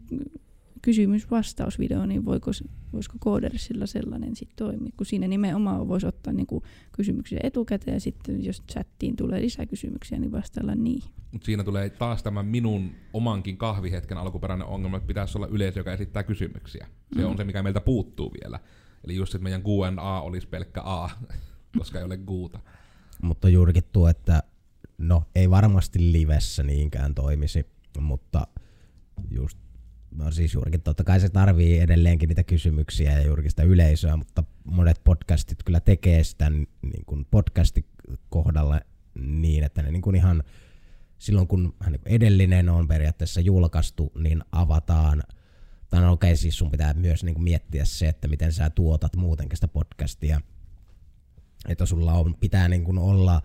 [0.86, 2.50] kysymys-vastausvideo, niin voiko,
[2.92, 8.00] voisiko Codersilla sellainen sitten toimia, kun siinä nimenomaan voisi ottaa niin kuin kysymyksiä etukäteen ja
[8.00, 11.10] sitten jos chattiin tulee lisäkysymyksiä, niin vastailla niihin.
[11.32, 15.92] Mut siinä tulee taas tämä minun omankin kahvihetken alkuperäinen ongelma, että pitäisi olla yleisö, joka
[15.92, 16.86] esittää kysymyksiä.
[17.14, 17.30] Se mm.
[17.30, 18.60] on se, mikä meiltä puuttuu vielä.
[19.04, 21.10] Eli just, että meidän Q&A olisi pelkkä A,
[21.78, 22.60] koska ei ole Guuta.
[23.22, 24.42] Mutta juurikin tuo, että
[24.98, 27.66] no ei varmasti livessä niinkään toimisi,
[28.00, 28.46] mutta
[29.30, 29.65] just
[30.16, 34.44] No siis juurikin totta kai se tarvii edelleenkin niitä kysymyksiä ja juurikin sitä yleisöä, mutta
[34.64, 37.26] monet podcastit kyllä tekee sitä niin kuin
[38.28, 38.80] kohdalla
[39.14, 40.42] niin, että ne niin kuin ihan
[41.18, 45.22] silloin kun niin edellinen on periaatteessa julkaistu, niin avataan
[45.90, 48.70] tai no okei, okay, siis sun pitää myös niin kuin miettiä se, että miten sä
[48.70, 50.40] tuotat muutenkin sitä podcastia.
[51.68, 53.42] Että sulla on, pitää niin kuin olla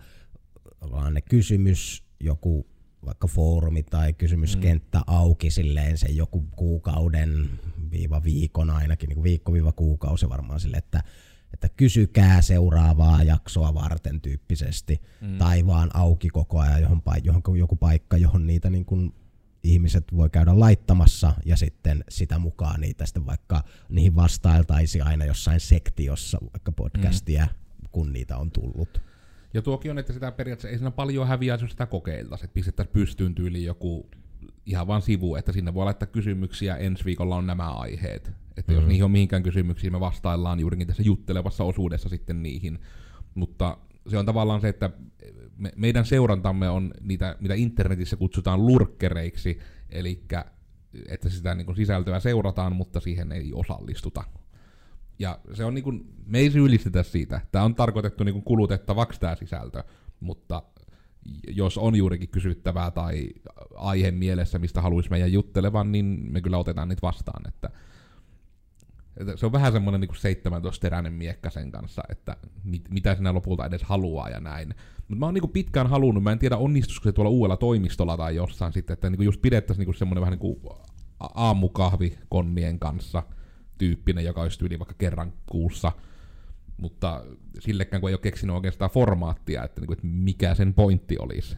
[1.10, 2.66] ne kysymys, joku
[3.04, 5.04] vaikka foorumi tai kysymyskenttä mm.
[5.06, 7.50] auki silleen sen joku kuukauden
[7.90, 11.02] viiva viikon ainakin, niin viikko viiva kuukausi varmaan sille, että,
[11.54, 15.38] että kysykää seuraavaa jaksoa varten tyyppisesti, mm.
[15.38, 19.14] tai vaan auki koko ajan johon, johon joku paikka, johon niitä niin kuin
[19.62, 25.60] ihmiset voi käydä laittamassa ja sitten sitä mukaan niitä sitten vaikka niihin vastailtaisi aina jossain
[25.60, 27.88] sektiossa vaikka podcastia, mm.
[27.92, 29.11] kun niitä on tullut.
[29.54, 32.92] Ja tuokin on, että sitä periaatteessa ei siinä paljon häviää, jos sitä kokeiltaisiin, että pistettäisiin
[32.92, 34.10] pystyyn tyyliin joku
[34.66, 38.32] ihan vaan sivu, että sinne voi laittaa kysymyksiä, ensi viikolla on nämä aiheet.
[38.56, 38.78] Että mm.
[38.78, 42.78] jos niihin on mihinkään kysymyksiin, me vastaillaan juurikin tässä juttelevassa osuudessa sitten niihin.
[43.34, 44.90] Mutta se on tavallaan se, että
[45.56, 49.58] me, meidän seurantamme on niitä, mitä internetissä kutsutaan lurkkereiksi,
[49.90, 50.24] eli
[51.08, 54.24] että sitä niin kuin sisältöä seurataan, mutta siihen ei osallistuta.
[55.18, 57.40] Ja se on niin kuin, me ei syyllistetä siitä.
[57.52, 59.84] Tämä on tarkoitettu niin kuin kulutettavaksi tämä sisältö,
[60.20, 60.62] mutta
[61.48, 63.28] jos on juurikin kysyttävää tai
[63.74, 67.48] aihe mielessä, mistä haluaisi meidän juttelevan, niin me kyllä otetaan niitä vastaan.
[67.48, 67.70] Että,
[69.16, 73.66] että se on vähän semmoinen niin 17-teräinen miekka sen kanssa, että mit, mitä sinä lopulta
[73.66, 74.68] edes haluaa ja näin.
[74.98, 78.36] Mutta mä oon niin pitkään halunnut, mä en tiedä onnistuisiko se tuolla uudella toimistolla tai
[78.36, 80.60] jossain sitten, että niin just pidettäisiin niin semmoinen vähän niin kuin
[81.20, 83.22] aamukahvi konnien kanssa
[83.82, 85.92] tyyppinen, joka olisi tyyli vaikka kerran kuussa–
[86.82, 87.24] mutta
[87.58, 91.56] sillekään kun ei ole keksinyt oikeastaan formaattia, että, niinku, että mikä sen pointti olisi.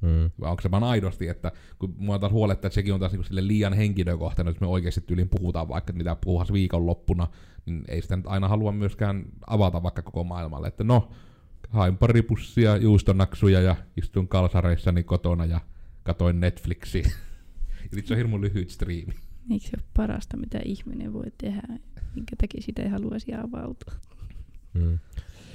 [0.00, 0.30] Mm.
[0.40, 3.26] Vai onko se vaan aidosti, että kun mua taas huolettaa, että sekin on taas niinku
[3.26, 7.26] sille liian henkilökohtainen, jos me oikeasti tyyliin puhutaan vaikka mitä puhuas viikonloppuna,
[7.66, 11.10] niin ei sitä nyt aina halua myöskään avata vaikka koko maailmalle, että no,
[11.70, 15.60] hain pari pussia juustonaksuja ja istun kalsareissani kotona ja
[16.02, 17.10] katoin Netflixiä.
[17.92, 19.14] Eli se on hirmu lyhyt striimi.
[19.50, 21.78] Eikö se ole parasta, mitä ihminen voi tehdä,
[22.14, 23.94] minkä takia sitä ei haluaisi avautua?
[24.74, 24.98] Mm.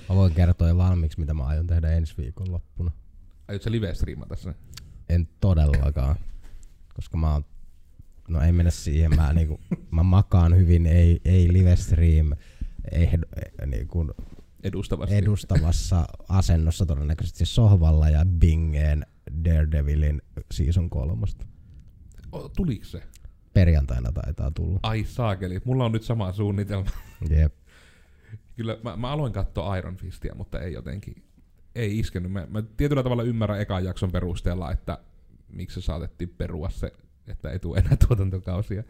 [0.10, 2.91] Mä voin kertoa jo valmiiksi, mitä mä aion tehdä ensi viikon loppuna.
[3.47, 3.93] Aiot sä live
[4.30, 4.54] tässä?
[5.10, 6.15] En todellakaan,
[6.93, 7.45] koska mä oon,
[8.30, 9.60] no ei mennä siihen, mä, niinku,
[9.91, 12.32] mä makaan hyvin, ei, ei live stream
[12.91, 14.13] ehdo, eh, niinku,
[14.63, 15.15] edustavasti.
[15.15, 19.06] edustavassa asennossa todennäköisesti sohvalla ja bingeen
[19.45, 21.45] Daredevilin season kolmosta.
[22.56, 23.04] tuliko se?
[23.53, 24.79] Perjantaina taitaa tulla.
[24.83, 26.89] Ai saakeli, mulla on nyt sama suunnitelma.
[27.29, 27.53] Jep
[28.55, 31.23] kyllä mä, mä aloin katsoa Iron Fistia, mutta ei jotenkin,
[31.75, 32.31] ei iskenyt.
[32.31, 34.97] Mä, mä tietyllä tavalla ymmärrän ekan jakson perusteella, että
[35.49, 36.93] miksi se saatettiin perua se,
[37.27, 38.83] että ei tule enää tuotantokausia.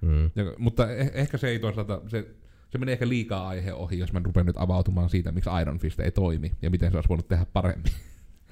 [0.00, 0.24] Mm.
[0.24, 2.34] Ja, mutta eh, ehkä se ei toisaalta, se,
[2.70, 6.00] se meni ehkä liikaa aihe ohi, jos mä rupean nyt avautumaan siitä, miksi Iron Fist
[6.00, 7.92] ei toimi ja miten se olisi voinut tehdä paremmin.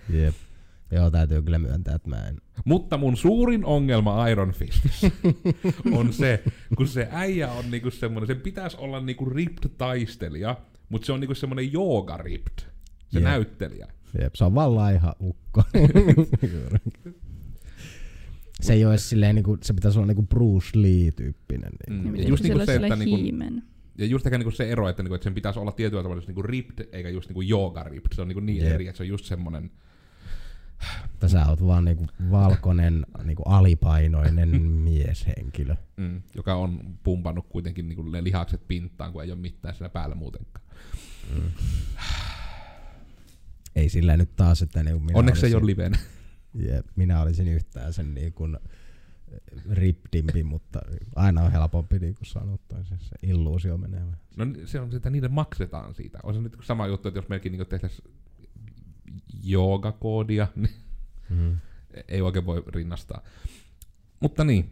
[0.08, 0.34] Jep.
[0.92, 2.37] Joo, täytyy kyllä myöntää, että mä en.
[2.64, 5.11] Mutta mun suurin ongelma Iron Fistissä
[5.98, 6.44] on se,
[6.76, 10.57] kun se äijä on niinku semmonen, se pitäisi olla niinku ripped taistelija,
[10.88, 12.59] mutta se on niinku semmonen jooga ripped,
[13.09, 13.24] se Jep.
[13.24, 13.88] näyttelijä.
[14.20, 15.62] Jep, se on vaan laiha ukko.
[18.61, 21.72] se ei ole silleen, niinku, se pitäisi olla niinku Bruce Lee-tyyppinen.
[21.88, 22.09] Niinku.
[22.09, 22.16] Mm.
[22.16, 23.16] Ja just niinku se, että niinku,
[23.98, 26.42] ja just ehkä niinku se ero, että, niinku, että sen pitäisi olla tietyllä tavalla niinku
[26.42, 28.12] ripped, eikä just niinku jooga ripped.
[28.14, 28.72] Se on niinku niin Jep.
[28.72, 29.70] eri, että se on just semmonen
[31.14, 35.76] että sä oot vaan niinku valkoinen, niinku alipainoinen mieshenkilö.
[35.96, 40.14] Mm, joka on pumpannut kuitenkin niinku ne lihakset pintaan, kun ei ole mitään siellä päällä
[40.14, 40.66] muutenkaan.
[41.34, 41.50] Mm.
[43.76, 45.98] Ei sillä nyt taas, että niinku minä Onneksi olisin, ei ole livenä.
[46.54, 48.48] Jep, minä olisin yhtään sen niinku
[49.70, 50.80] ripdimpi, mutta
[51.16, 54.02] aina on helpompi niin kuin sanottua, se, se illuusio menee.
[54.36, 56.18] No se on että niille maksetaan siitä.
[56.22, 58.10] On se nyt sama juttu, että jos mekin niin tehtäisiin
[59.42, 60.74] joogakoodia, niin
[61.30, 61.56] mm.
[62.08, 63.22] ei oikein voi rinnastaa.
[64.20, 64.70] Mutta niin,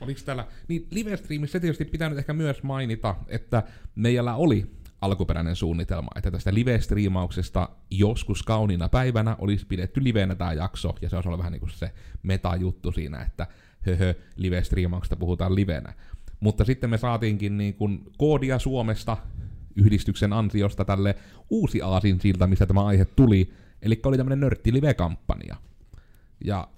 [0.00, 3.62] oliko täällä, niin livestreamissä tietysti pitää nyt ehkä myös mainita, että
[3.94, 10.94] meillä oli alkuperäinen suunnitelma, että tästä live-striimauksesta joskus kauniina päivänä olisi pidetty livenä tämä jakso,
[11.00, 11.90] ja se olisi ollut vähän niin kuin se
[12.22, 13.46] meta-juttu siinä, että
[13.80, 15.94] höhö, live-striimauksesta puhutaan livenä.
[16.40, 19.16] Mutta sitten me saatiinkin niin kuin koodia Suomesta
[19.76, 21.14] yhdistyksen ansiosta tälle
[21.50, 25.56] uusi aasin siltä, mistä tämä aihe tuli, eli oli tämmöinen nörtti live-kampanja.
[26.44, 26.68] Ja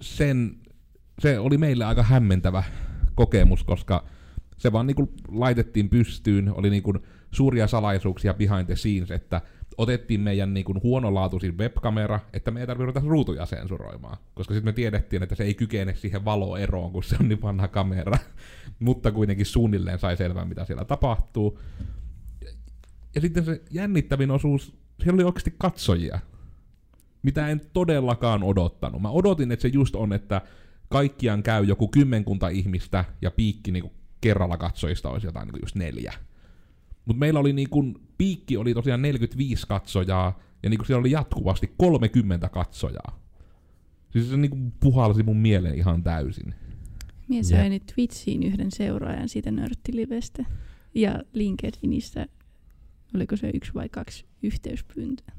[0.00, 0.56] sen,
[1.18, 2.62] se oli meille aika hämmentävä
[3.14, 4.04] kokemus, koska
[4.56, 6.94] se vaan niinku laitettiin pystyyn, oli niinku
[7.30, 9.40] suuria salaisuuksia behind the scenes, että
[9.78, 14.72] otettiin meidän niinku huonolaatuisin webkamera, että me ei tarvitse ruveta ruutuja sensuroimaan, koska sitten me
[14.72, 18.18] tiedettiin, että se ei kykene siihen valoeroon, kun se on niin vanha kamera,
[18.78, 21.58] mutta kuitenkin suunnilleen sai selvää, mitä siellä tapahtuu.
[23.14, 26.18] Ja sitten se jännittävin osuus, siellä oli oikeasti katsojia,
[27.22, 29.02] mitä en todellakaan odottanut.
[29.02, 30.40] Mä odotin, että se just on, että
[30.88, 36.12] kaikkiaan käy joku kymmenkunta ihmistä ja piikki niinku kerralla katsojista olisi jotain niinku just neljä.
[37.04, 37.84] Mutta meillä oli niinku,
[38.18, 43.24] piikki oli tosiaan 45 katsojaa, ja niinku siellä oli jatkuvasti 30 katsojaa.
[44.10, 46.54] Siis se niinku puhalsi mun mieleen ihan täysin.
[47.28, 47.82] Mie sain yeah.
[47.94, 50.44] Twitchiin yhden seuraajan siitä nörttilivestä.
[50.94, 52.26] Ja LinkedInissä
[53.14, 55.34] Oliko se yksi vai kaksi yhteyspyyntöä?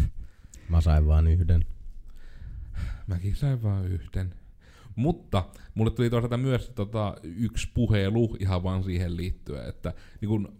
[0.68, 1.64] Mä sain vain yhden.
[3.06, 4.34] Mäkin sain vain yhden.
[4.96, 10.52] Mutta mulle tuli toisaalta myös tota, yksi puhelu ihan vaan siihen liittyen, että niin kun,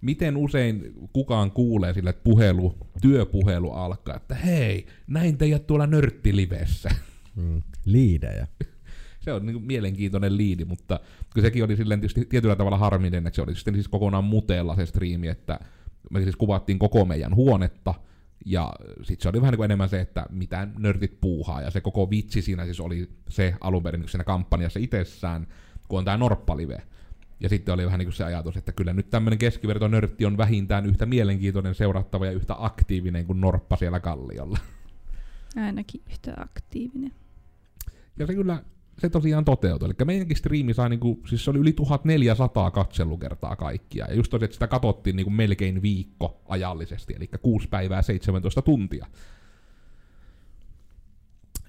[0.00, 6.90] miten usein kukaan kuulee sille, että puhelu, työpuhelu alkaa, että hei, näin teidät tuolla nörttilivessä.
[7.36, 8.46] Mm, liidejä.
[9.24, 11.00] se on niin kuin mielenkiintoinen liidi, mutta
[11.40, 14.86] sekin oli silleen tietysti tietyllä tavalla harminen, että se oli sitten siis kokonaan muteella se
[14.86, 15.60] striimi, että
[16.10, 17.94] me siis kuvattiin koko meidän huonetta,
[18.44, 21.80] Ja sitten se oli vähän niin kuin enemmän se, että mitä nörtit puuhaa, ja se
[21.80, 25.46] koko vitsi siinä siis oli se alun perin siinä kampanjassa itsessään,
[25.88, 26.82] kun on tämä Norppalive.
[27.40, 30.36] Ja sitten oli vähän niin kuin se ajatus, että kyllä nyt tämmöinen keskiverto nörtti on
[30.36, 34.58] vähintään yhtä mielenkiintoinen seurattava ja yhtä aktiivinen kuin Norppa siellä kalliolla.
[35.56, 37.12] Ainakin yhtä aktiivinen.
[38.18, 38.62] Ja se kyllä,
[39.00, 39.86] se tosiaan toteutui.
[39.86, 44.06] Eli meidänkin striimi sai niinku, siis se oli yli 1400 katselukertaa kaikkia.
[44.08, 49.06] Ja just tosiaan, että sitä katsottiin niinku melkein viikko ajallisesti, eli 6 päivää 17 tuntia.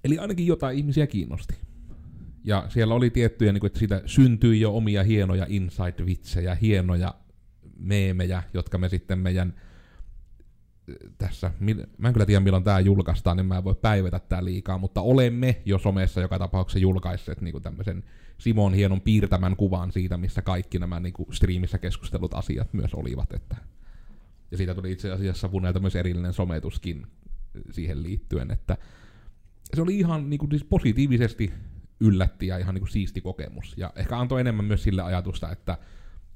[0.03, 1.55] Eli ainakin jotain ihmisiä kiinnosti.
[2.43, 7.13] Ja siellä oli tiettyjä, niinku, että siitä syntyi jo omia hienoja inside-vitsejä, hienoja
[7.79, 9.53] meemejä, jotka me sitten meidän
[11.17, 11.51] tässä,
[11.97, 15.01] mä en kyllä tiedä milloin tämä julkaistaan, niin mä en voi päivätä tää liikaa, mutta
[15.01, 18.03] olemme jo somessa joka tapauksessa julkaisseet niin tämmöisen
[18.37, 23.33] Simon hienon piirtämän kuvan siitä, missä kaikki nämä niin kuin striimissä keskustelut asiat myös olivat.
[23.33, 23.55] Että.
[24.51, 27.07] Ja siitä tuli itse asiassa Vunelta myös erillinen sometuskin
[27.71, 28.77] siihen liittyen, että
[29.73, 31.53] se oli ihan niin kuin, siis positiivisesti
[31.99, 33.73] yllätti ja ihan niin kuin siisti kokemus.
[33.77, 35.77] Ja ehkä antoi enemmän myös sille ajatusta, että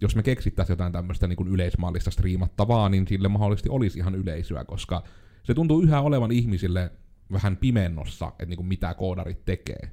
[0.02, 5.04] jos me keksittäisiin jotain tämmöistä niin yleismallista striimattavaa, niin sille mahdollisesti olisi ihan yleisöä, koska
[5.44, 6.92] se tuntuu yhä olevan ihmisille
[7.32, 9.92] vähän pimennossa, että niin kuin mitä koodarit tekee.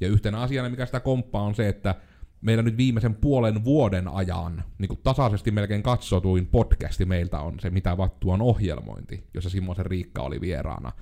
[0.00, 1.94] Ja yhtenä asiana, mikä sitä komppaa, on se, että
[2.40, 7.70] meillä nyt viimeisen puolen vuoden ajan niin kuin tasaisesti melkein katsotuin podcasti meiltä on se
[7.70, 10.92] Mitä vattu on ohjelmointi, jossa Simosen Riikka oli vieraana.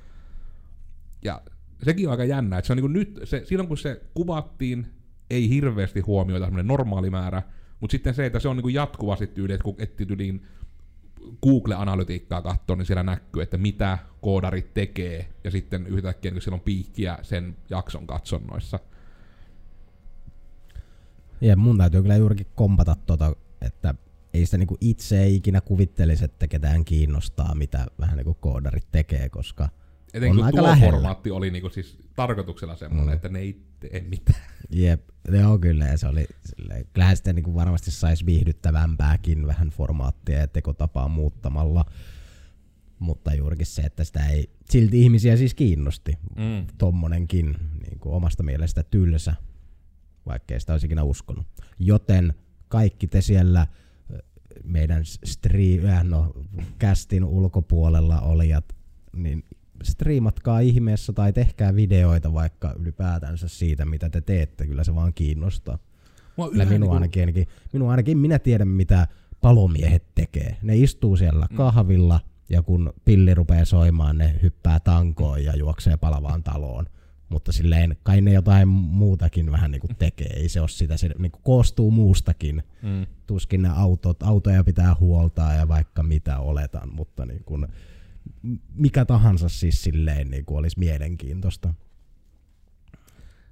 [1.25, 1.43] Ja
[1.83, 4.87] sekin on aika jännä, että se on niin kuin nyt, se, silloin kun se kuvattiin,
[5.31, 7.43] ei hirveästi huomioita semmoinen normaali määrä,
[7.81, 10.47] mutta sitten se, että se on niinku jatkuvasti tyyli, että kun etsii tyyliin
[11.43, 16.61] Google-analytiikkaa katsoo, niin siellä näkyy, että mitä koodarit tekee, ja sitten yhtäkkiä niin siellä on
[16.61, 18.79] piikkiä sen jakson katsonnoissa.
[21.41, 23.95] Ja mun täytyy kyllä juurikin kompata tota, että
[24.35, 29.69] ei sitä niinku itse ikinä kuvittelisi, että ketään kiinnostaa, mitä vähän niinku koodarit tekee, koska
[30.15, 30.91] Etenkin on kun tuo lähellä.
[30.93, 33.13] formaatti oli niinku siis tarkoituksella semmoinen, Mm.
[33.17, 34.41] että ne ei tee mitään.
[34.71, 40.39] Jep, joo kyllä, ja se oli, silleen, kyllähän sitten niin varmasti saisi viihdyttävämpääkin vähän formaattia
[40.39, 41.85] ja tekotapaa muuttamalla,
[42.99, 46.67] mutta juurikin se, että sitä ei silti ihmisiä siis kiinnosti, Mm.
[46.79, 49.35] tommonenkin niin kuin omasta mielestä tylsä,
[50.27, 51.47] vaikkei sitä olisi ikinä uskonut.
[51.79, 52.35] Joten
[52.69, 53.67] kaikki te siellä
[54.65, 56.33] meidän stri- äh, no,
[56.79, 58.65] kästin ulkopuolella olijat,
[59.17, 59.45] niin
[59.83, 64.67] striimatkaa ihmeessä tai tehkää videoita vaikka ylipäätänsä siitä, mitä te teette.
[64.67, 65.79] Kyllä se vaan kiinnostaa.
[66.37, 69.07] Mua minua niinku- ainakin, ainakin, minua ainakin minä tiedän, mitä
[69.41, 70.57] palomiehet tekee.
[70.63, 71.57] Ne istuu siellä Mm.
[71.57, 76.87] kahvilla ja kun pilli rupeaa soimaan, ne hyppää tankoon ja juoksee palavaan taloon.
[77.29, 80.27] Mutta silleen kai ne jotain muutakin vähän niin kuin tekee.
[80.37, 82.63] Ei se ole sitä, se niin kuin koostuu muustakin.
[82.83, 83.07] Mm.
[83.27, 87.67] Tuskin ne autot, autoja pitää huoltaa ja vaikka mitä oletan, mutta niin kuin,
[88.75, 91.75] mikä tahansa siis silleen niin kuin olisi mielenkiintoista.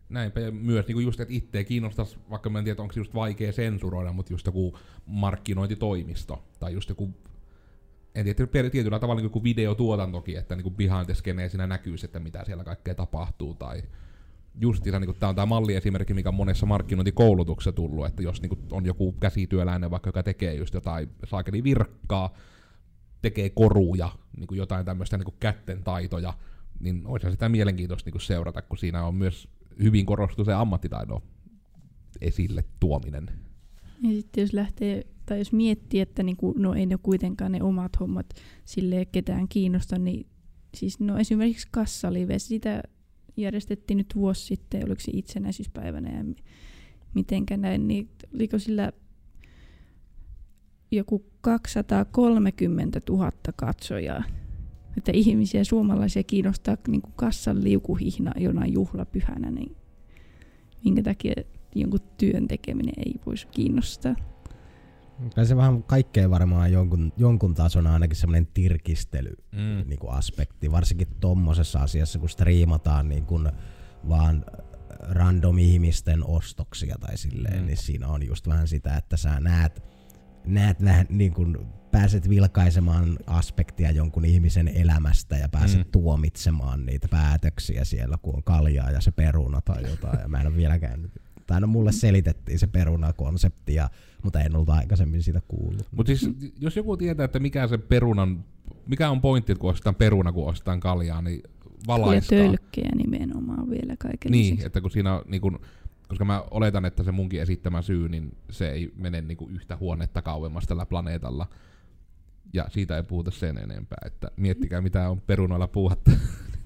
[0.09, 3.15] Näinpä ja myös niin just, että itseä kiinnostaisi, vaikka mä en tiedä, onko se just
[3.15, 7.15] vaikea sensuroida, mutta just joku markkinointitoimisto, tai just joku,
[8.15, 12.45] en tiedä, tietyllä tavalla niin joku videotuotantokin, että niin behind the siinä näkyisi, että mitä
[12.45, 13.83] siellä kaikkea tapahtuu, tai
[14.61, 18.87] justiinsa, niin tämä on tämä malliesimerkki, mikä on monessa markkinointikoulutuksessa tullut, että jos niin on
[18.87, 22.35] joku käsityöläinen vaikka, joka tekee just jotain saakeli virkkaa,
[23.23, 26.35] tekee koruja, niin jotain tämmöistä niin kätten taitoja,
[26.81, 29.49] niin olisi sitä mielenkiintoista niin seurata, kun siinä on myös
[29.83, 31.23] hyvin korostuu se ammattitaidon
[32.21, 33.31] esille tuominen.
[34.03, 38.01] Ja sitten jos lähtee, tai jos miettii, että niinku, no ei ne kuitenkaan ne omat
[38.01, 38.27] hommat
[38.65, 40.27] sille ketään kiinnosta, niin
[40.75, 42.83] siis no esimerkiksi kassalive, sitä
[43.37, 46.45] järjestettiin nyt vuosi sitten, oliko se itsenäisyyspäivänä ja mi-
[47.15, 48.93] mitenkä näin, niin oliko sillä
[50.91, 54.25] joku 230 000 katsojaa.
[54.97, 59.77] Että ihmisiä, suomalaisia kiinnostaa niin kuin kassan liukuhihna jonain juhlapyhänä, niin
[60.85, 61.35] minkä takia
[61.75, 64.15] jonkun työn tekeminen ei voisi kiinnostaa.
[65.35, 69.89] Kyllä se vähän kaikkea varmaan jonkun, jonkun tason ainakin semmoinen tirkistely Mm.
[69.89, 73.53] niin kuin aspekti, varsinkin tommosessa asiassa, kun striimataan niin kuin
[74.09, 74.45] vaan
[75.01, 77.67] random ihmisten ostoksia tai silleen, mm.
[77.67, 79.83] niin siinä on just vähän sitä, että sä näet,
[80.49, 81.57] näet vähän niin kuin
[81.91, 85.91] pääset vilkaisemaan aspektia jonkun ihmisen elämästä ja pääset Mm.
[85.93, 90.21] tuomitsemaan niitä päätöksiä siellä, kun on kaljaa ja se peruna tai jotain.
[90.21, 91.11] Ja mä en ole vieläkään,
[91.47, 93.91] tai no mulle selitettiin se perunakonsepti, ja,
[94.23, 95.87] mutta en ollut aikaisemmin siitä kuullut.
[95.93, 96.31] Mutta siis,
[96.61, 98.45] jos joku tietää, että mikä se perunan,
[98.87, 101.51] mikä on pointti, kun ostetaan peruna, kun ostetaan kaljaa, niin Ja
[101.87, 102.39] valaistaa.
[102.39, 104.67] tölkkejä nimenomaan vielä kaiken Niin, lisäksi.
[104.67, 105.61] että kun siinä on, niin kun,
[106.09, 109.77] koska mä oletan, että se munkin esittämä syy, niin se ei mene niin kuin yhtä
[109.77, 111.47] huonetta kauemmas tällä planeetalla.
[112.53, 116.11] Ja siitä ei puhuta sen enempää, että miettikää mitä on perunoilla puuhattu.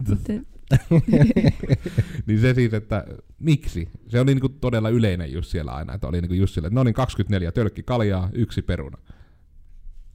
[0.08, 0.32] Mutta
[2.26, 3.04] niin se siis, että
[3.38, 3.88] miksi?
[4.08, 6.84] Se oli niinku todella yleinen just siellä aina, että oli niinku just sillä, että no
[6.84, 8.98] niin 24 tölkki kaljaa, yksi peruna.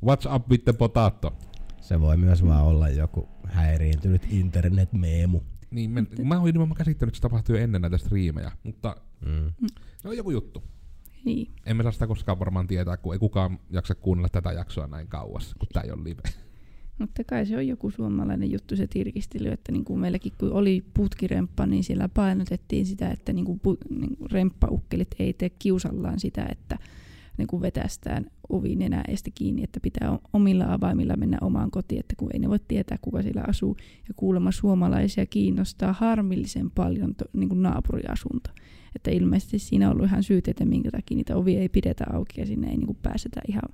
[0.05, 1.33] What's up with the potato?
[1.81, 5.43] Se voi myös vaan olla joku häiriintynyt internet-meemu.
[5.71, 8.95] Niin, men, mä olin nimenomaan käsittänyt, että se tapahtui ennen näitä striimejä, mutta
[9.25, 9.53] Mm.
[9.97, 10.63] se on joku juttu.
[11.25, 11.51] niin.
[11.65, 15.55] Emme saa sitä koskaan varmaan tietää, kun ei kukaan jaksa kuunnella tätä jaksoa näin kauas,
[15.59, 16.21] kun tää ei ole live.
[16.99, 20.85] Mutta kai se on joku suomalainen juttu se tirkistely, että niin kuin meilläkin kun oli
[20.93, 26.19] putkiremppa, niin siellä painotettiin sitä, että niin kuin pu, niin kuin remppaukkelit ei tee kiusallaan
[26.19, 26.77] sitä, että
[27.37, 32.29] niin kuin vetästään ovi nenäestä kiinni, että pitää omilla avaimilla mennä omaan kotiin, että kun
[32.33, 33.77] ei ne voi tietää, kuka siellä asuu.
[34.07, 38.49] Ja kuulemma suomalaisia kiinnostaa harmillisen paljon to, niin kuin naapuriasunto.
[38.95, 42.41] Että ilmeisesti siinä on ollut ihan syyt, että minkä takia niitä ovia ei pidetä auki
[42.41, 43.69] ja sinne ei niin kuin pääsetä ihan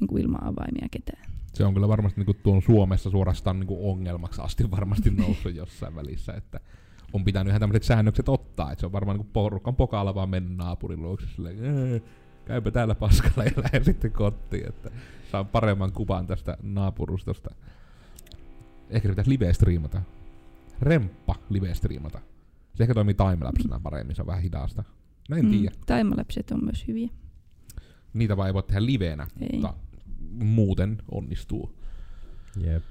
[0.00, 1.30] niin kuin ilman avaimia ketään.
[1.54, 6.32] Se on kyllä varmasti niinku tuon Suomessa suorastaan niinku ongelmaksi asti varmasti noussut jossain välissä,
[6.32, 6.60] että
[7.12, 10.56] on pitänyt ihan tämmöiset säännökset ottaa, että se on varmaan niinku porukan pokaalla vaan mennyt
[10.56, 12.02] naapurin luokse silleen, "Ee,
[12.50, 14.90] käypä täällä paskalla ja lähden sitten kotiin, että
[15.32, 17.54] saan paremman kuvan tästä naapurustosta.
[18.90, 20.02] Ehkä se pitäisi live-striimata.
[20.80, 22.20] Remppa live-striimata.
[22.74, 24.84] Se ehkä toimii timelapsena paremmin, se on vähän hidasta.
[25.28, 25.74] No en tiedä.
[25.86, 27.08] Timelapset on myös hyviä.
[28.14, 29.48] Niitä vaan ei voi tehdä livenä, Ei.
[29.52, 29.74] mutta
[30.44, 31.78] muuten onnistuu.
[32.56, 32.82] Jep.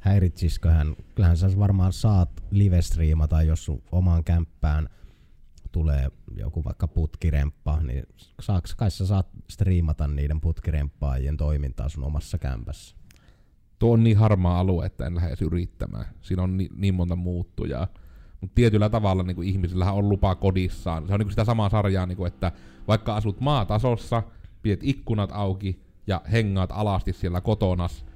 [0.00, 4.88] Häiritsisköhän, kyllähän sä varmaan saat live-striimata, jos sun omaan kämppään
[5.72, 8.04] tulee joku vaikka putkiremppa, niin
[8.40, 12.96] saaks, kai sä saat striimata niiden putkiremppaajien toimintaa sun omassa kämpässä.
[13.78, 16.06] tuo on niin harmaa alue, että en lähde yrittämään.
[16.22, 17.88] Siinä on niin, niin monta muuttujaa.
[18.40, 21.06] Mutta tietyllä tavalla niin kuin ihmisillähän on lupa kodissaan.
[21.06, 22.52] Se on niin kuin sitä samaa sarjaa, niin kuin, että
[22.88, 24.22] vaikka asut maatasossa,
[24.62, 28.06] pidät ikkunat auki ja hengaat alasti siellä kotonas,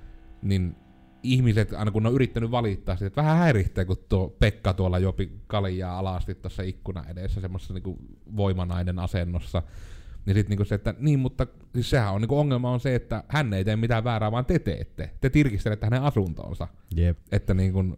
[0.43, 0.77] niin
[1.23, 4.99] ihmiset, aina kun ne on yrittänyt valittaa sitä, että vähän häiritsee, kun tuo Pekka tuolla
[4.99, 9.63] jopi kaljaa alasti tuossa ikkuna edessä semmoisessa niin voimanainen asennossa.
[10.27, 13.25] Niin sitten niinku se, että niin, mutta siis sehän on niinku ongelma on se, että
[13.29, 15.11] hän ei tee mitään väärää, vaan te teette.
[15.21, 16.69] Te tirkistelette hänen asuntonsa.
[16.97, 17.19] Jep.
[17.33, 17.97] Että niin kun,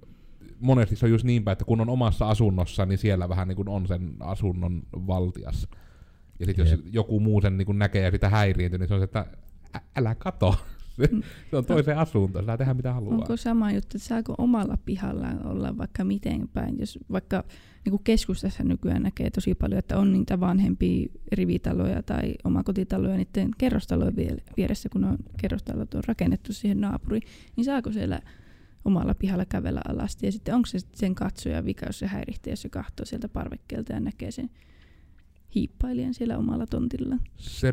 [0.61, 3.57] monesti se on just niin päin, että kun on omassa asunnossa, niin siellä vähän niin
[3.57, 5.69] kun on sen asunnon valtias.
[6.39, 9.01] Ja sitten jos joku muu sen niin kun näkee ja sitä häiriintyy, niin se on
[9.01, 9.27] se, että
[9.77, 10.55] ä- älä kato.
[10.99, 11.23] Mm.
[11.51, 13.15] se on toisen asunto, saa tehdä mitä haluaa.
[13.15, 17.45] Onko sama juttu, että saako omalla pihallaan olla vaikka miten päin, jos vaikka
[17.85, 23.51] niin kuin keskustassa nykyään näkee tosi paljon, että on niitä vanhempia rivitaloja tai omakotitaloja niiden
[23.59, 27.23] kerrostalojen vie- vieressä, kun on kerrostalot on rakennettu siihen naapuriin,
[27.57, 28.21] niin saako siellä
[28.85, 30.27] omalla pihalla kävellä alasti.
[30.27, 33.29] Ja sitten onko se sitten sen katsoja vika, jos se häiritsee, jos se katsoo sieltä
[33.29, 34.51] parvekkeelta ja näkee sen
[35.55, 37.17] hiippailijan siellä omalla tontilla.
[37.37, 37.73] Se,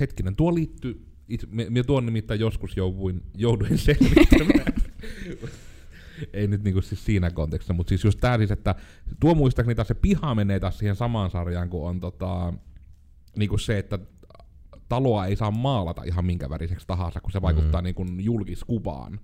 [0.00, 4.72] hetkinen, tuo liittyy, itse, me, me tuon nimittäin joskus jouduin, jouduin selvittämään.
[6.32, 8.74] Ei nyt niinku siis siinä kontekstissa, mutta siis just tää siis, että
[9.20, 12.52] tuo muistaakseni taas se piha menee taas siihen samaan sarjaan, kun on tota,
[13.36, 13.98] niinku se, että
[14.88, 17.84] taloa ei saa maalata ihan minkä väriseksi tahansa, kun se vaikuttaa mm.
[17.84, 19.20] niin kuin julkiskuvaan.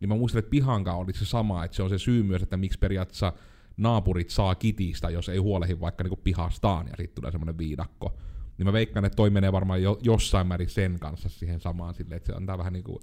[0.00, 2.56] Niin mä muistan, että pihankaan oli se sama, että se on se syy myös, että
[2.56, 3.32] miksi periaatteessa
[3.76, 8.18] naapurit saa kitistä, jos ei huolehi vaikka niinku pihastaan, ja sitten tulee semmoinen viidakko.
[8.60, 12.16] Niin mä veikkaan, että toi menee varmaan jo, jossain määrin sen kanssa siihen samaan silleen,
[12.16, 13.00] että se antaa vähän niinku,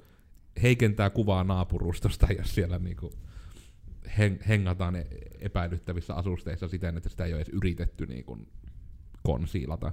[0.62, 3.12] heikentää kuvaa naapurustosta, jos siellä niinku
[4.18, 5.08] hen, hengataan e-
[5.40, 8.38] epäilyttävissä asusteissa siten, että sitä ei ole edes yritetty niinku
[9.24, 9.92] konsiilata.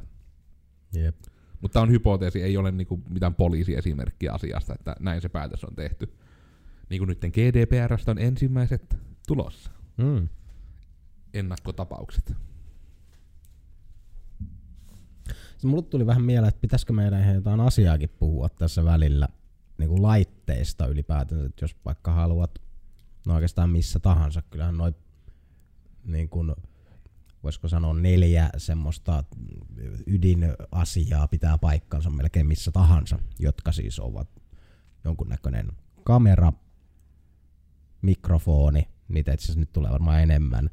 [0.92, 1.16] Jep.
[1.60, 6.14] Mutta on hypoteesi, ei ole niinku mitään poliisiesimerkkiä asiasta, että näin se päätös on tehty.
[6.90, 9.70] Niin kuin nyt GDPRstä on ensimmäiset tulossa.
[9.96, 10.28] Mm.
[11.34, 12.34] Ennakkotapaukset.
[15.34, 19.28] Sitten mulle tuli vähän mieleen, että pitäisikö meidän ihan jotain asiaakin puhua tässä välillä
[19.78, 22.58] niin kuin laitteista ylipäätään, että jos vaikka haluat,
[23.26, 24.94] no oikeastaan missä tahansa, kyllähän noin
[26.04, 26.52] niin kuin,
[27.42, 29.24] voisiko sanoa neljä semmoista
[30.06, 34.28] ydinasiaa pitää paikkansa melkein missä tahansa, jotka siis ovat
[35.04, 35.68] jonkunnäköinen
[36.04, 36.52] kamera,
[38.02, 40.70] mikrofoni, niitä itse asiassa nyt tulee varmaan enemmän.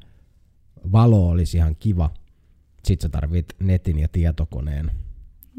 [0.91, 2.13] Valo olisi ihan kiva.
[2.85, 4.91] Sitten sä tarvit netin ja tietokoneen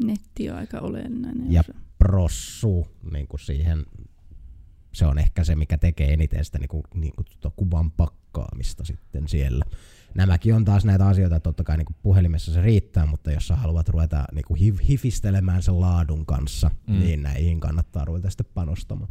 [0.03, 1.73] Netti on aika olennainen ja osa.
[1.97, 3.85] prossu niin kuin siihen.
[4.93, 9.27] Se on ehkä se, mikä tekee eniten sitä niin kuin, niin kuin kuvan pakkaamista sitten
[9.27, 9.65] siellä.
[10.15, 13.47] Nämäkin on taas näitä asioita, että totta kai niin kuin puhelimessa se riittää, mutta jos
[13.47, 16.93] sä haluat ruveta niin kuin hif- hifistelemään sen laadun kanssa, Mm.
[16.93, 16.99] mm.
[16.99, 19.09] niin näihin kannattaa ruveta sitten panostamaan.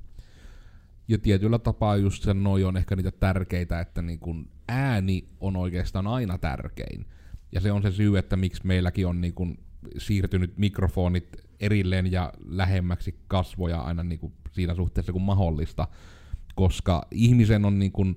[1.08, 5.56] Ja tietyllä tapaa just sen noi on ehkä niitä tärkeitä, että niin kun ääni on
[5.56, 7.06] oikeastaan aina tärkein.
[7.52, 9.58] Ja se on se syy, että miksi meilläkin on niin kun
[9.98, 15.88] siirtynyt mikrofonit erilleen ja lähemmäksi kasvoja aina niin kun siinä suhteessa kuin mahdollista,
[16.54, 18.14] koska ihmisen on niin kuin,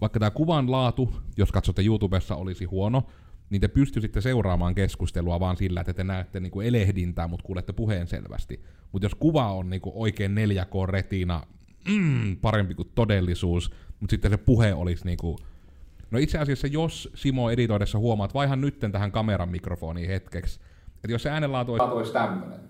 [0.00, 3.06] vaikka tämä kuvan laatu, jos katsotte YouTubessa, olisi huono,
[3.50, 8.06] niin te pystyisitte seuraamaan keskustelua vaan sillä, että te näette niinku elehdintää, mutta kuulette puheen
[8.06, 8.64] selvästi.
[8.92, 11.42] Mutta jos kuva on niinku oikein 4K-retina,
[11.88, 13.70] mm, parempi kuin todellisuus,
[14.00, 15.36] mutta sitten se puhe olisi niinku...
[16.14, 20.60] No itse asiassa, jos Simo editoidessa huomaat, vaihan nytten tähän kameran mikrofoniin hetkeksi,
[20.94, 21.86] että jos se äänenlaatu olisi...
[21.86, 22.60] olisi tämmönen,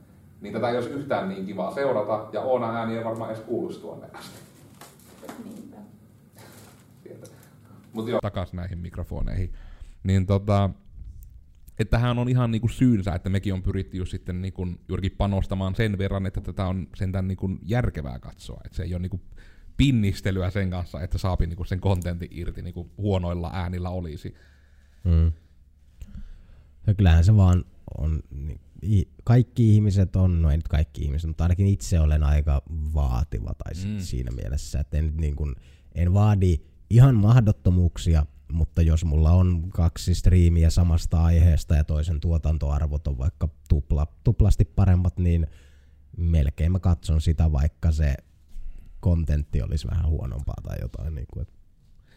[0.40, 3.80] niin tätä ei olisi yhtään niin kivaa seurata, ja Oona ääni ei varmaan edes kuuluisi
[3.80, 4.38] tuonne asti.
[7.92, 9.52] Mut joo, takas näihin mikrofoneihin.
[10.02, 10.70] Niin tota,
[11.78, 15.74] että tähän on ihan niinku syynsä, että mekin on pyritty just sitten niinku juurikin panostamaan
[15.74, 18.60] sen verran, että tätä on sentään niinku järkevää katsoa.
[18.64, 19.20] Että se ei ole niinku
[19.76, 24.34] pinnistelyä sen kanssa, että saapi niinku sen kontentin irti niinku huonoilla äänillä olisi.
[25.04, 25.32] Mm.
[26.86, 27.64] Ja kyllähän se vaan
[27.98, 28.60] on, niin,
[29.24, 32.62] kaikki ihmiset on, no ei nyt kaikki ihmiset, mutta ainakin itse olen aika
[32.94, 33.90] vaativa tai mm.
[33.90, 34.00] Mm.
[34.00, 35.54] siinä mielessä, että en, niin kuin,
[35.94, 36.56] en vaadi
[36.90, 43.48] ihan mahdottomuuksia, mutta jos mulla on kaksi striimiä samasta aiheesta ja toisen tuotantoarvot on vaikka
[43.68, 45.46] tupla, tuplasti paremmat, niin
[46.16, 48.14] melkein mä katson sitä, vaikka se
[49.04, 51.14] kontentti olisi vähän huonompaa tai jotain.
[51.14, 51.54] Niin kuin, että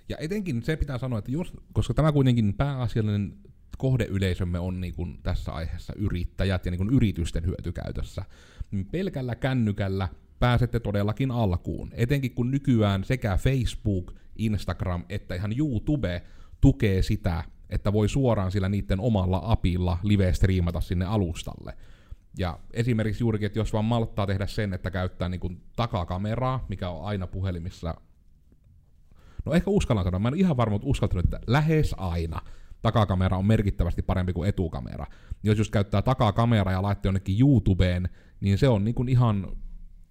[0.09, 3.33] Ja etenkin se pitää sanoa, että jos, koska tämä kuitenkin pääasiallinen
[3.77, 8.25] kohdeyleisömme on niin kuin tässä aiheessa yrittäjät ja niin kuin yritysten hyötykäytössä,
[8.71, 10.09] niin pelkällä kännykällä
[10.39, 11.89] pääsette todellakin alkuun.
[11.93, 16.21] Etenkin kun nykyään sekä Facebook, Instagram että ihan YouTube
[16.61, 21.77] tukee sitä, että voi suoraan sillä niiden omalla apilla live-striimata sinne alustalle.
[22.37, 26.89] Ja esimerkiksi juurikin, että jos vaan malttaa tehdä sen, että käyttää niin kuin takakameraa, mikä
[26.89, 27.95] on aina puhelimissa
[29.47, 32.41] No ehkä uskallan sanoa, mä en ihan varma, mutta uskaltanut, että lähes aina
[32.81, 35.05] takakamera on merkittävästi parempi kuin etukamera.
[35.29, 38.09] Niin Jos just käyttää takakameraa ja laittaa jonnekin YouTubeen,
[38.39, 39.47] niin se on niin kuin ihan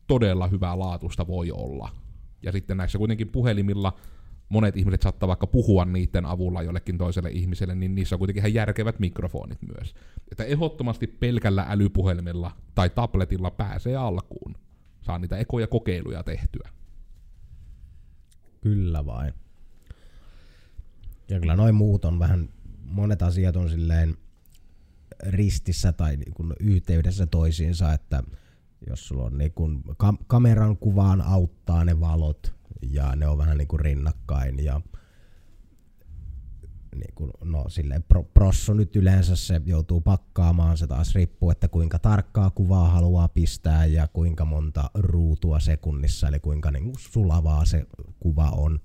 [0.07, 1.91] todella hyvää laatusta voi olla.
[2.43, 3.97] Ja sitten näissä kuitenkin puhelimilla
[4.49, 8.55] monet ihmiset saattaa vaikka puhua niiden avulla jollekin toiselle ihmiselle, niin niissä on kuitenkin ihan
[8.55, 9.95] järkevät mikrofonit myös.
[10.33, 14.55] Että ehdottomasti pelkällä älypuhelimella tai tabletilla pääsee alkuun.
[15.03, 16.69] Saa niitä ekoja kokeiluja tehtyä.
[18.61, 19.35] Kyllä vain.
[21.29, 22.49] Ja kyllä noin muut on vähän,
[22.85, 24.17] monet asiat on silleen
[25.23, 28.23] ristissä tai niin kuin yhteydessä toisiinsa, että
[28.89, 33.59] jos sulla on niin kuin kam- kameran kuvaan auttaa ne valot ja ne on vähän
[33.59, 34.81] niin kuin rinnakkain ja
[36.95, 41.69] niin kuin, no silleen pro, prosso nyt yleensä se joutuu pakkaamaan, se taas riippuu, että
[41.69, 47.65] kuinka tarkkaa kuvaa haluaa pistää ja kuinka monta ruutua sekunnissa, eli kuinka niin kuin sulavaa
[47.65, 47.87] se
[48.21, 48.81] kuva on,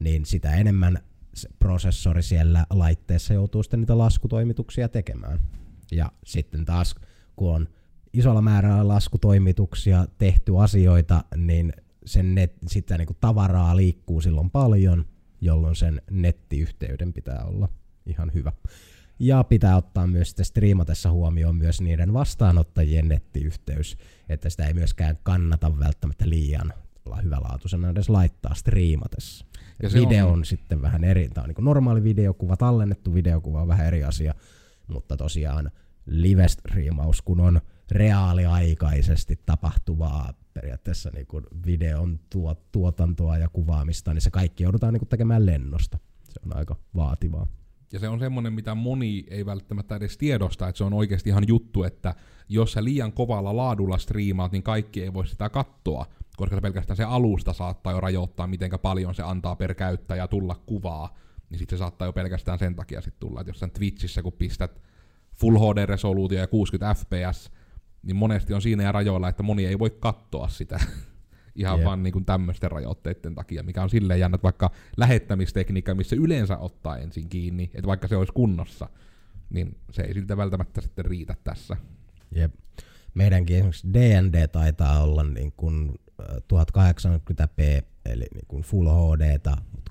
[0.00, 0.98] niin sitä enemmän
[1.34, 5.40] se prosessori siellä laitteessa joutuu sitten niitä laskutoimituksia tekemään.
[5.92, 6.94] Ja sitten taas,
[7.36, 7.68] kun on
[8.12, 11.72] isolla määrällä laskutoimituksia tehty asioita, niin
[12.04, 15.04] sen net, sitä niin kuin tavaraa liikkuu silloin paljon,
[15.40, 17.68] jolloin sen nettiyhteyden pitää olla
[18.06, 18.52] ihan hyvä.
[19.18, 23.96] Ja pitää ottaa myös sitten striimatessa huomioon myös niiden vastaanottajien nettiyhteys,
[24.28, 26.72] että sitä ei myöskään kannata välttämättä liian
[27.22, 29.46] hyvälaatuisena edes laittaa striimatessa.
[29.82, 33.62] Ja se Video on- on, sitten vähän eri, tämä on niin normaali videokuva, tallennettu videokuva
[33.62, 34.34] on vähän eri asia,
[34.88, 35.70] mutta tosiaan
[36.06, 44.30] live-striimaus, kun on reaaliaikaisesti tapahtuvaa periaatteessa niin kuin videon tuo, tuotantoa ja kuvaamista, niin se
[44.30, 45.98] kaikki joudutaan niin kuin tekemään lennosta.
[46.28, 47.46] Se on aika vaativaa.
[47.92, 51.48] Ja se on semmoinen, mitä moni ei välttämättä edes tiedosta, että se on oikeasti ihan
[51.48, 52.14] juttu, että
[52.48, 57.04] jos sä liian kovalla laadulla striimaat, niin kaikki ei voi sitä katsoa, koska pelkästään se
[57.04, 61.14] alusta saattaa jo rajoittaa, miten paljon se antaa per käyttäjä tulla kuvaa,
[61.50, 64.32] niin sitten se saattaa jo pelkästään sen takia sitten tulla, että jos sä Twitchissä kun
[64.32, 64.82] pistät
[65.34, 67.50] Full HD-resoluutio ja 60 fps,
[68.02, 70.80] niin monesti on siinä ja rajoilla, että moni ei voi katsoa sitä
[71.54, 71.86] ihan yeah.
[71.86, 76.58] vaan niin kuin tämmöisten rajoitteiden takia, mikä on silleen jännä, että vaikka lähettämistekniikka, missä yleensä
[76.58, 78.88] ottaa ensin kiinni, että vaikka se olisi kunnossa,
[79.50, 81.76] niin se ei siltä välttämättä sitten riitä tässä.
[82.34, 82.54] Jep.
[83.14, 89.38] Meidänkin esimerkiksi D&D taitaa olla niin kuin äh, 1080p, eli niin kuin Full HD,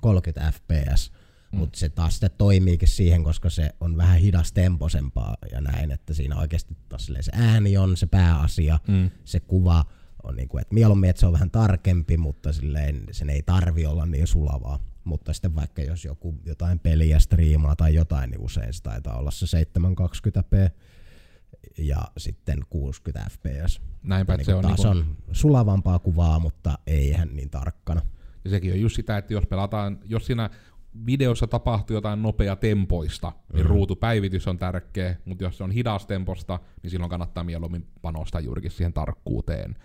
[0.00, 1.12] 30 fps,
[1.52, 1.58] mm.
[1.58, 6.36] mutta se taas sitten toimiikin siihen, koska se on vähän hidastemposempaa ja näin, että siinä
[6.38, 9.10] oikeasti taas se ääni on se pääasia, Mm.
[9.24, 9.84] se kuva
[10.22, 13.86] on niin kuin, että mieluummin, että se on vähän tarkempi, mutta silleen sen ei tarvi
[13.86, 14.78] olla niin sulavaa.
[15.04, 19.30] Mutta sitten vaikka jos joku jotain peliä striimaa tai jotain, niin usein se taitaa olla
[19.30, 20.70] se 720p
[21.78, 23.80] ja sitten 60 fps.
[24.02, 28.00] Näinpä, että se on, taas niin on sulavampaa kuvaa, mutta ei ihan niin tarkkana.
[28.44, 30.50] ja sekin on just sitä, että jos pelataan, jos siinä
[31.06, 33.70] videossa tapahtuu jotain nopea tempoista, niin Mhm.
[33.70, 38.92] ruutupäivitys on tärkeä, mutta jos se on hidastemposta, niin silloin kannattaa mieluummin panostaa juurikin siihen
[38.92, 39.76] tarkkuuteen.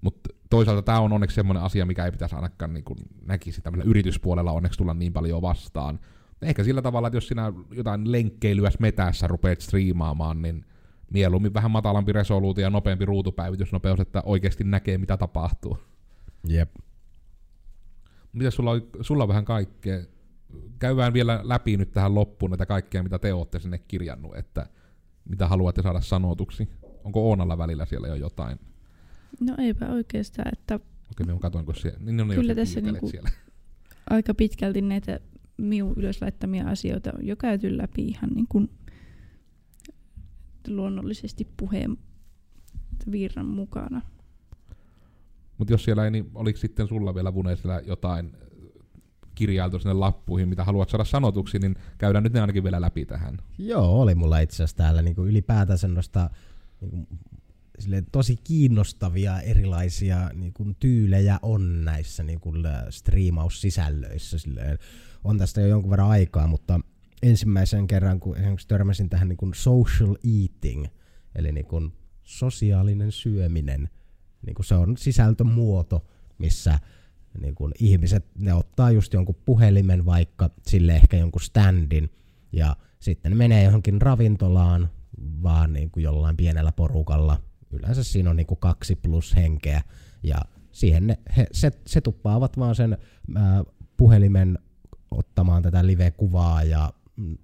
[0.00, 3.84] Mutta toisaalta tämä on onneksi semmoinen asia, mikä ei pitäisi ainakaan niin kuin näkisi tämmöllä
[3.84, 6.00] yrityspuolella onneksi tulla niin paljon vastaan.
[6.42, 10.64] Ehkä sillä tavalla, että jos sinä jotain lenkkeilyä metässä rupeat striimaamaan, niin
[11.12, 15.78] mieluummin vähän matalampi resoluutio ja nopeampi ruutupäivitysnopeus, että oikeasti näkee, mitä tapahtuu.
[16.48, 16.70] Jep.
[18.32, 19.98] Mitä sulla on, sulla on vähän kaikkea?
[20.78, 24.66] Käydään vielä läpi nyt tähän loppuun näitä kaikkea, mitä te olette sinne kirjannut, että
[25.28, 26.68] mitä haluatte saada sanotuksi.
[27.04, 28.58] Onko Oonalla välillä siellä jo jotain?
[29.40, 30.74] No eipä oikeastaan, että
[31.10, 33.30] Okei, minä katoin, kun siellä, niin on ne, Kyllä tässä niinku- siellä.
[34.10, 35.20] aika pitkälti näitä
[35.56, 38.70] minun ylös laittamia asioita on jo käyty läpi ihan niin kuin
[40.68, 41.96] luonnollisesti puheen
[43.10, 44.02] virran mukana.
[45.58, 48.36] Mutta jos siellä ei, niin oliko sitten sulla vielä Vune siellä jotain
[49.34, 53.38] kirjailtu sinne lappuihin, mitä haluat saada sanotuksi, niin käydään nyt ne ainakin vielä läpi tähän.
[53.58, 56.30] Joo, oli mulla itse asiassa täällä niinku ylipäätänsä noista
[56.80, 57.08] niinku,
[57.78, 64.38] silleen, tosi kiinnostavia erilaisia niinku, tyylejä on näissä niinku, lä- striimaussisällöissä.
[64.38, 64.78] Silleen,
[65.24, 66.80] on tästä jo jonkun verran aikaa, mutta
[67.22, 70.86] ensimmäisen kerran, kun esimerkiksi törmäsin tähän niinku, social eating,
[71.34, 71.82] eli niinku,
[72.22, 73.88] sosiaalinen syöminen,
[74.46, 76.06] niinku, se on sisältömuoto,
[76.38, 76.78] missä
[77.40, 82.10] niin kun ihmiset, ne ottaa just jonkun puhelimen vaikka, sille ehkä jonkun standin,
[82.52, 84.90] ja sitten ne menee johonkin ravintolaan,
[85.42, 87.40] vaan niin kuin jollain pienellä porukalla.
[87.70, 89.82] Yleensä siinä on niin kuin kaksi plus henkeä,
[90.22, 90.40] ja
[90.72, 92.98] siihen ne, he, se, se tuppaavat vaan sen
[93.34, 93.64] ää,
[93.96, 94.58] puhelimen
[95.10, 97.38] ottamaan tätä live-kuvaa, ja mm,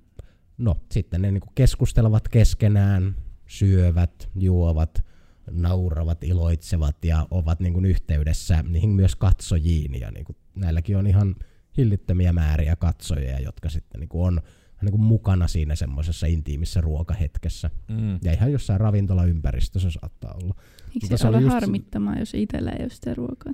[0.59, 3.17] no, sitten ne niin kuin keskustelevat keskenään,
[3.47, 5.05] syövät, juovat,
[5.53, 10.01] nauravat, iloitsevat ja ovat niin kuin yhteydessä niihin myös katsojiin.
[10.01, 11.35] Ja niin kuin näilläkin on ihan
[11.77, 14.41] hillittömiä määriä katsojia, jotka sitten niin kuin on
[14.83, 17.71] niin kuin mukana siinä semmoisessa intiimissä ruokahetkessä.
[17.89, 18.19] Mm.
[18.25, 20.55] Ja ihan jossain ravintolaympäristössä saattaa olla.
[20.59, 23.53] Eikö Mutta se, se oli ole just- harmittamaan, jos itsellä ei ole sitä ruokaa?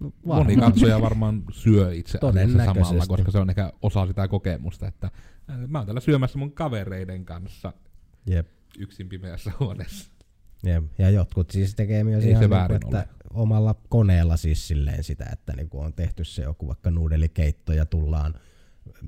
[0.00, 4.88] No, Moni katsoja varmaan syö itse asiassa samalla, koska se on ehkä osa sitä kokemusta,
[4.88, 5.10] että
[5.50, 7.72] äh, mä oon täällä syömässä mun kavereiden kanssa
[8.26, 8.48] Jep.
[8.78, 10.10] yksin pimeässä huoneessa.
[10.64, 10.84] Jep.
[10.98, 15.04] Ja jotkut siis tekee myös Ei ihan se niinku, väärin että omalla koneella siis silleen
[15.04, 18.34] sitä, että niinku on tehty se joku vaikka nuudelikeitto ja tullaan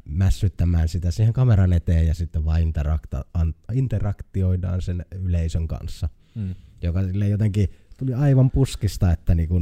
[0.04, 6.08] mässyttämään sitä siihen kameran eteen ja sitten vaan interakta, an, interaktioidaan sen yleisön kanssa.
[6.34, 6.54] Mm.
[6.82, 9.60] Joka sille jotenkin tuli aivan puskista, että niinku,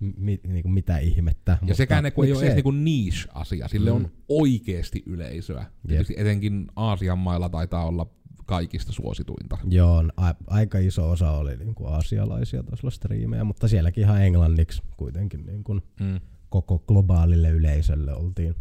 [0.00, 1.58] mi, niinku mitä ihmettä.
[1.66, 3.96] Ja sekään kun ei ole edes niinku niche-asia, sille Mm.
[3.96, 5.66] on oikeesti yleisöä.
[5.88, 8.06] Tietysti etenkin Aasian mailla taitaa olla
[8.46, 9.58] kaikista suosituinta.
[9.68, 15.46] Joo, a- aika iso osa oli niinku aasialaisia tasolla striimejä, mutta sielläkin ihan englanniksi kuitenkin
[15.46, 16.20] niinku Mm.
[16.48, 18.54] koko globaalille yleisölle oltiin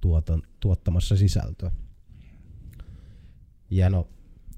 [0.00, 1.70] tuoton, tuottamassa sisältöä.
[3.70, 4.08] Ja no,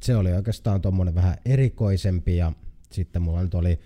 [0.03, 2.53] se oli oikeastaan tuommoinen vähän erikoisempi ja
[2.93, 3.79] sitten mulla nyt oli,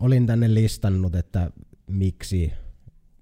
[0.00, 1.50] olin tänne listannut, että
[1.86, 2.52] miksi,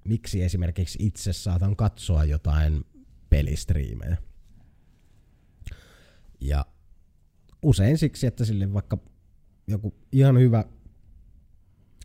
[0.04, 2.84] miksi esimerkiksi itse saatan katsoa jotain
[3.30, 4.16] pelistriimejä.
[6.40, 6.66] Ja
[7.62, 8.98] usein siksi, että sille vaikka
[9.66, 10.64] joku ihan hyvä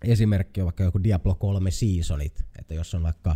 [0.04, 3.36] esimerkki on vaikka joku Diablo 3 seasonit, että jos on vaikka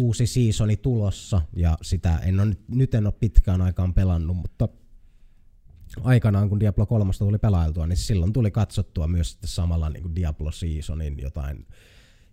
[0.00, 4.68] uusi seasoni tulossa ja sitä en ole, nyt en ole pitkään aikaan pelannut, mutta
[6.00, 10.16] aikanaan kun Diablo 3 tuli pelailtua, niin silloin tuli katsottua myös sitten samalla niin kuin
[10.16, 11.66] Diablo seasonin jotain,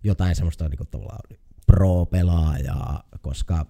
[0.04, 2.85] jotain semmoista niin kuin tavallaan pro-pelaajaa,
[3.26, 3.66] koska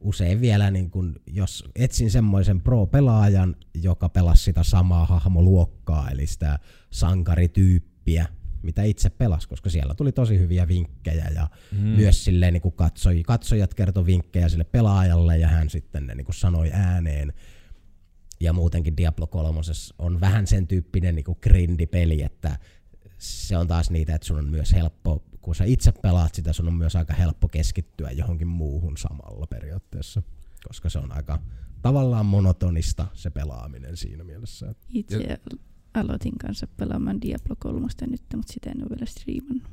[0.00, 6.58] usein vielä, niin kun, jos etsin semmoisen pro-pelaajan, joka pelasi sitä samaa hahmoluokkaa, eli sitä
[6.90, 8.26] sankarityyppiä,
[8.62, 11.78] mitä itse pelasi, koska siellä tuli tosi hyviä vinkkejä ja mm.
[11.78, 16.70] myös silleen niin katsoi, katsojat kertoi vinkkejä sille pelaajalle ja hän sitten ne niin sanoi
[16.72, 17.32] ääneen.
[18.40, 19.60] Ja muutenkin Diablo 3
[19.98, 22.58] on vähän sen tyyppinen niin grindipeli, että
[23.18, 26.68] se on taas niitä, että sun on myös helppo, kun sä itse pelaat sitä, sun
[26.68, 30.22] on myös aika helppo keskittyä johonkin muuhun samalla periaatteessa,
[30.68, 31.38] koska se on aika
[31.82, 34.74] tavallaan monotonista se pelaaminen siinä mielessä.
[34.88, 35.40] Itse
[35.94, 39.68] aloitin kanssa pelaamaan Diablo 3 nyt, mutta sitä en ole vielä striimannut.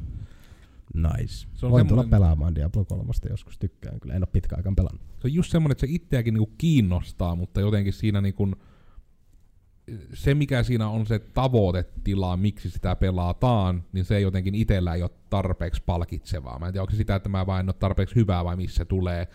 [0.93, 1.47] Nice.
[1.53, 5.01] Se on Voin tulla pelaamaan Diablo 3 joskus, tykkään kyllä, en ole pitkä aikaan pelannut.
[5.01, 8.51] Se on just semmoinen, että se itseäkin niinku kiinnostaa, mutta jotenkin siinä niinku,
[10.13, 15.01] se mikä siinä on se tavoitetila, miksi sitä pelataan, niin se ei jotenkin itsellä ei
[15.03, 16.59] ole tarpeeksi palkitsevaa.
[16.59, 18.77] Mä en tiedä, onko se sitä, että mä vaan en ole tarpeeksi hyvää vai missä
[18.77, 19.27] se tulee.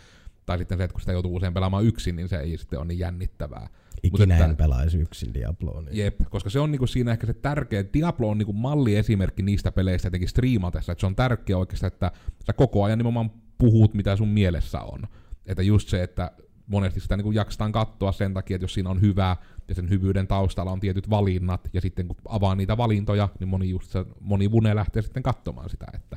[0.46, 2.86] Tai sitten se, että kun sitä joutuu usein pelaamaan yksin, niin se ei sitten ole
[2.86, 3.68] niin jännittävää.
[4.02, 5.82] Ikinä että- en pelaisi yksin Diabloa.
[5.82, 5.96] Niin.
[5.96, 10.06] Jep, koska se on niinku siinä ehkä se tärkeä, Diablo on niinku malliesimerkki niistä peleistä
[10.06, 12.12] jotenkin striimatessa, että se on tärkeä oikeastaan, että
[12.46, 15.02] sä koko ajan nimenomaan puhut, mitä sun mielessä on.
[15.46, 16.30] Että just se, että
[16.66, 19.36] monesti sitä niin kuin jaksetaan katsoa sen takia, että jos siinä on hyvää
[19.68, 23.70] ja sen hyvyyden taustalla on tietyt valinnat, ja sitten kun avaa niitä valintoja, niin moni,
[23.70, 26.16] just se, moni vune lähtee sitten katsomaan sitä, että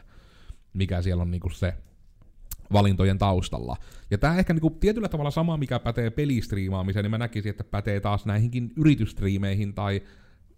[0.74, 1.74] mikä siellä on niin kuin se
[2.74, 3.78] valintojen taustalla.
[4.12, 8.00] Ja tämä ehkä niinku tietyllä tavalla sama, mikä pätee pelistriimaamiseen, niin mä näkisin, että pätee
[8.00, 10.02] taas näihinkin yritysstriimeihin tai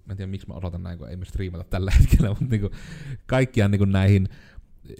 [0.05, 2.69] mä en tiedä miksi mä osoitan näin, kun ei me striimata tällä hetkellä, mutta niinku
[3.25, 4.29] kaikkiaan niinku näihin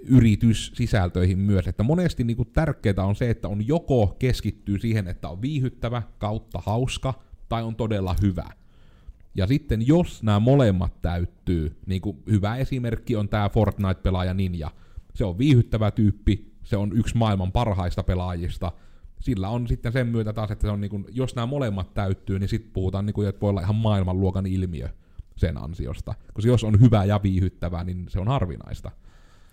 [0.03, 5.41] yrityssisältöihin myös, että monesti niinku tärkeää on se, että on joko keskittyy siihen, että on
[5.41, 7.13] viihyttävä kautta hauska,
[7.49, 8.45] tai on todella hyvä.
[9.35, 14.71] Ja sitten jos nämä molemmat täyttyy, niin kuin hyvä esimerkki on tämä Fortnite-pelaaja Ninja.
[15.13, 18.71] Se on viihyttävä tyyppi, se on yksi maailman parhaista pelaajista.
[19.19, 22.39] Sillä on sitten sen myötä taas, että se on niin kuin, jos nämä molemmat täyttyy,
[22.39, 24.89] niin sitten puhutaan, niin kuin, että voi olla ihan maailmanluokan ilmiö
[25.35, 26.13] sen ansiosta.
[26.33, 28.91] Koska jos on hyvä ja viihyttävä, niin se on harvinaista.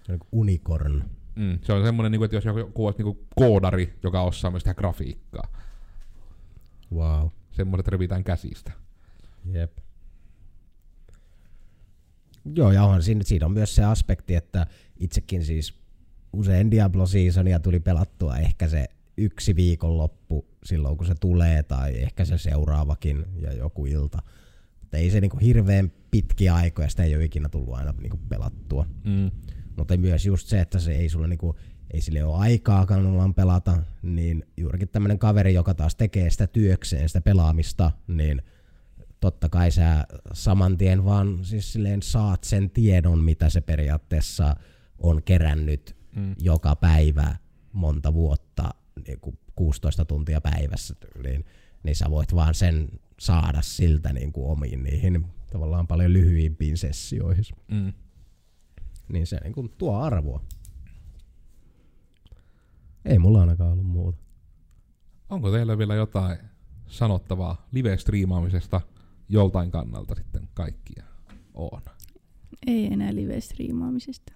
[0.06, 1.02] Se on niin unicorn.
[1.34, 4.74] Mm, se on semmoinen, niin että jos joku olisi niin koodari, joka osaa myös tehdä
[4.74, 5.48] grafiikkaa.
[6.92, 7.28] Wow.
[7.52, 8.72] Semmoiset revitään käsistä.
[9.52, 9.78] Jep.
[12.54, 15.74] Joo, ja onhan siinä, siinä on myös se aspekti, että itsekin siis
[16.32, 22.24] usein Diablo Seasonia tuli pelattua ehkä se yksi viikonloppu silloin, kun se tulee, tai ehkä
[22.24, 24.18] se seuraavakin ja joku ilta.
[24.80, 28.86] Mutta ei se niinku hirveän pitkiä aikoja, sitä ei ole ikinä tullut aina niinku pelattua.
[29.04, 29.30] Mm.
[29.76, 31.56] Mutta myös just se, että se ei sulle niinku,
[31.90, 37.08] ei sille ole aikaa kannallaan pelata, niin juurikin tämmöinen kaveri, joka taas tekee sitä työkseen,
[37.08, 38.42] sitä pelaamista, niin
[39.20, 44.56] totta kai sä saman tien vaan siis silleen saat sen tiedon, mitä se periaatteessa
[44.98, 46.34] on kerännyt mm.
[46.38, 47.36] joka päivä
[47.72, 48.70] monta vuotta,
[49.06, 51.44] niin kuin 16 tuntia päivässä tyyliin,
[51.82, 52.88] niin sä voit vaan sen
[53.20, 57.44] saada siltä niin kuin omiin niihin tavallaan paljon lyhyimpiin sessioihin.
[57.70, 57.92] Mm.
[59.08, 60.42] Niin se niin kuin tuo arvoa.
[63.04, 64.18] Ei mulla ainakaan ollut muuta.
[65.30, 66.38] Onko teillä vielä jotain
[66.86, 68.80] sanottavaa live-striimaamisesta
[69.28, 71.04] joltain kannalta sitten kaikkia
[71.54, 71.80] on?
[72.66, 74.32] Ei enää live-striimaamisesta.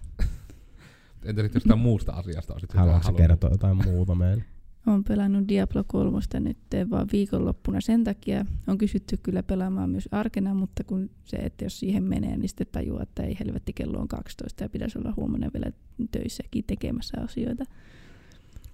[1.25, 4.43] Entä sitten jostain muusta asiasta Haluatko kertoa jotain muuta meille?
[4.87, 6.57] Olen pelannut Diablo 3 nyt
[6.89, 8.45] vaan viikonloppuna sen takia.
[8.67, 12.67] On kysytty kyllä pelaamaan myös arkena, mutta kun se, että jos siihen menee, niin sitten
[12.71, 15.71] tajuaa, että ei helvetti kello on 12 ja pitäisi olla huomenna vielä
[16.11, 17.63] töissäkin tekemässä asioita.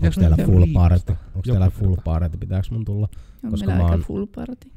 [0.04, 1.12] Onko teillä full party?
[1.12, 2.38] Onko teillä full party?
[2.38, 3.08] Pitääkö mun tulla?
[3.44, 4.70] On Koska meillä mä aika oon- full party,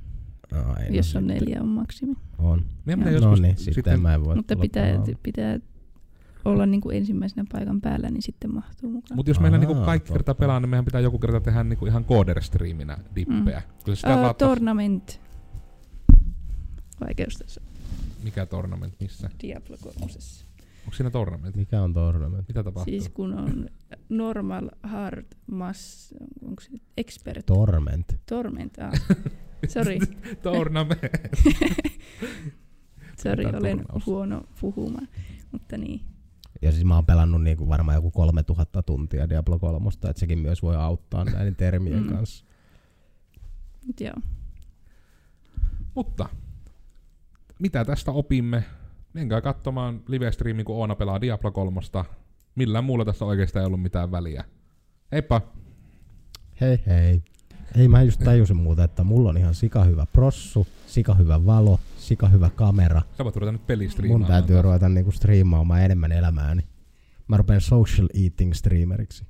[0.53, 2.15] No, ei, jos no, on sitten neljä on maksimi.
[2.39, 2.65] On.
[2.85, 3.21] Meidän pitää Joo.
[3.21, 5.19] joskus No niin, sitten, sitten mä en voi Mutta tulla pitää, pelaamaan.
[5.23, 5.59] pitää
[6.49, 9.17] olla niin kuin ensimmäisenä paikan päällä, niin sitten mahtuu mukaan.
[9.17, 10.41] Mutta jos meillä Aa, niinku kaikki kertaa totta.
[10.45, 13.63] pelaa, niin meidän pitää joku kerta tehdä niinku ihan kooder-striiminä dippejä.
[13.67, 13.85] Mm.
[13.85, 15.21] Kyllä sitä Uh, uh, tournament.
[17.01, 17.61] Vaikeus tässä
[18.25, 19.31] Mikä tournament, missä?
[19.43, 19.97] Diablo 3.
[20.01, 21.57] Onko siinä tournament?
[21.57, 22.49] Mikä on tournament?
[22.49, 22.93] Mitä tapahtuu?
[22.93, 23.69] Siis kun on
[24.09, 27.47] normal, hard, mass, onko se expert?
[27.47, 28.17] Torment.
[28.29, 28.93] Torment, ah.
[29.75, 29.99] Sorry,
[30.43, 31.01] tournament.
[33.23, 35.09] sorry, olen huono puhumaan.
[35.53, 36.01] Mutta niin,
[36.63, 40.63] Ja siis mä oon pelannut niinku varmaan joku 3000 tuntia Diablo 3, että sekin myös
[40.63, 42.09] voi auttaa näiden termien Mm.
[42.09, 42.45] kanssa.
[43.87, 44.15] mut joo.
[45.95, 46.29] Mutta
[47.61, 48.65] mitä tästä opimme?
[49.13, 51.81] Menkää katsomaan live-striimin, kun Oona pelaa Diablo 3.
[52.55, 54.45] Millään muulla tässä oikeastaan ei ollut mitään väliä.
[55.13, 55.41] Heippa!
[56.61, 57.23] Hei hei.
[57.77, 60.67] Ei mä just tajusin muuta, että mulla on ihan sika hyvä prossu,
[60.99, 63.03] sika hyvä valo, sika hyvä kamera.
[63.19, 64.31] Sä voit ruveta nyt Mun pelistriimaamaan.
[64.33, 64.65] täytyy taas.
[64.65, 66.63] ruveta niinku striimaamaan enemmän elämääni.
[67.29, 69.25] Mä rupean social eating streameriksi.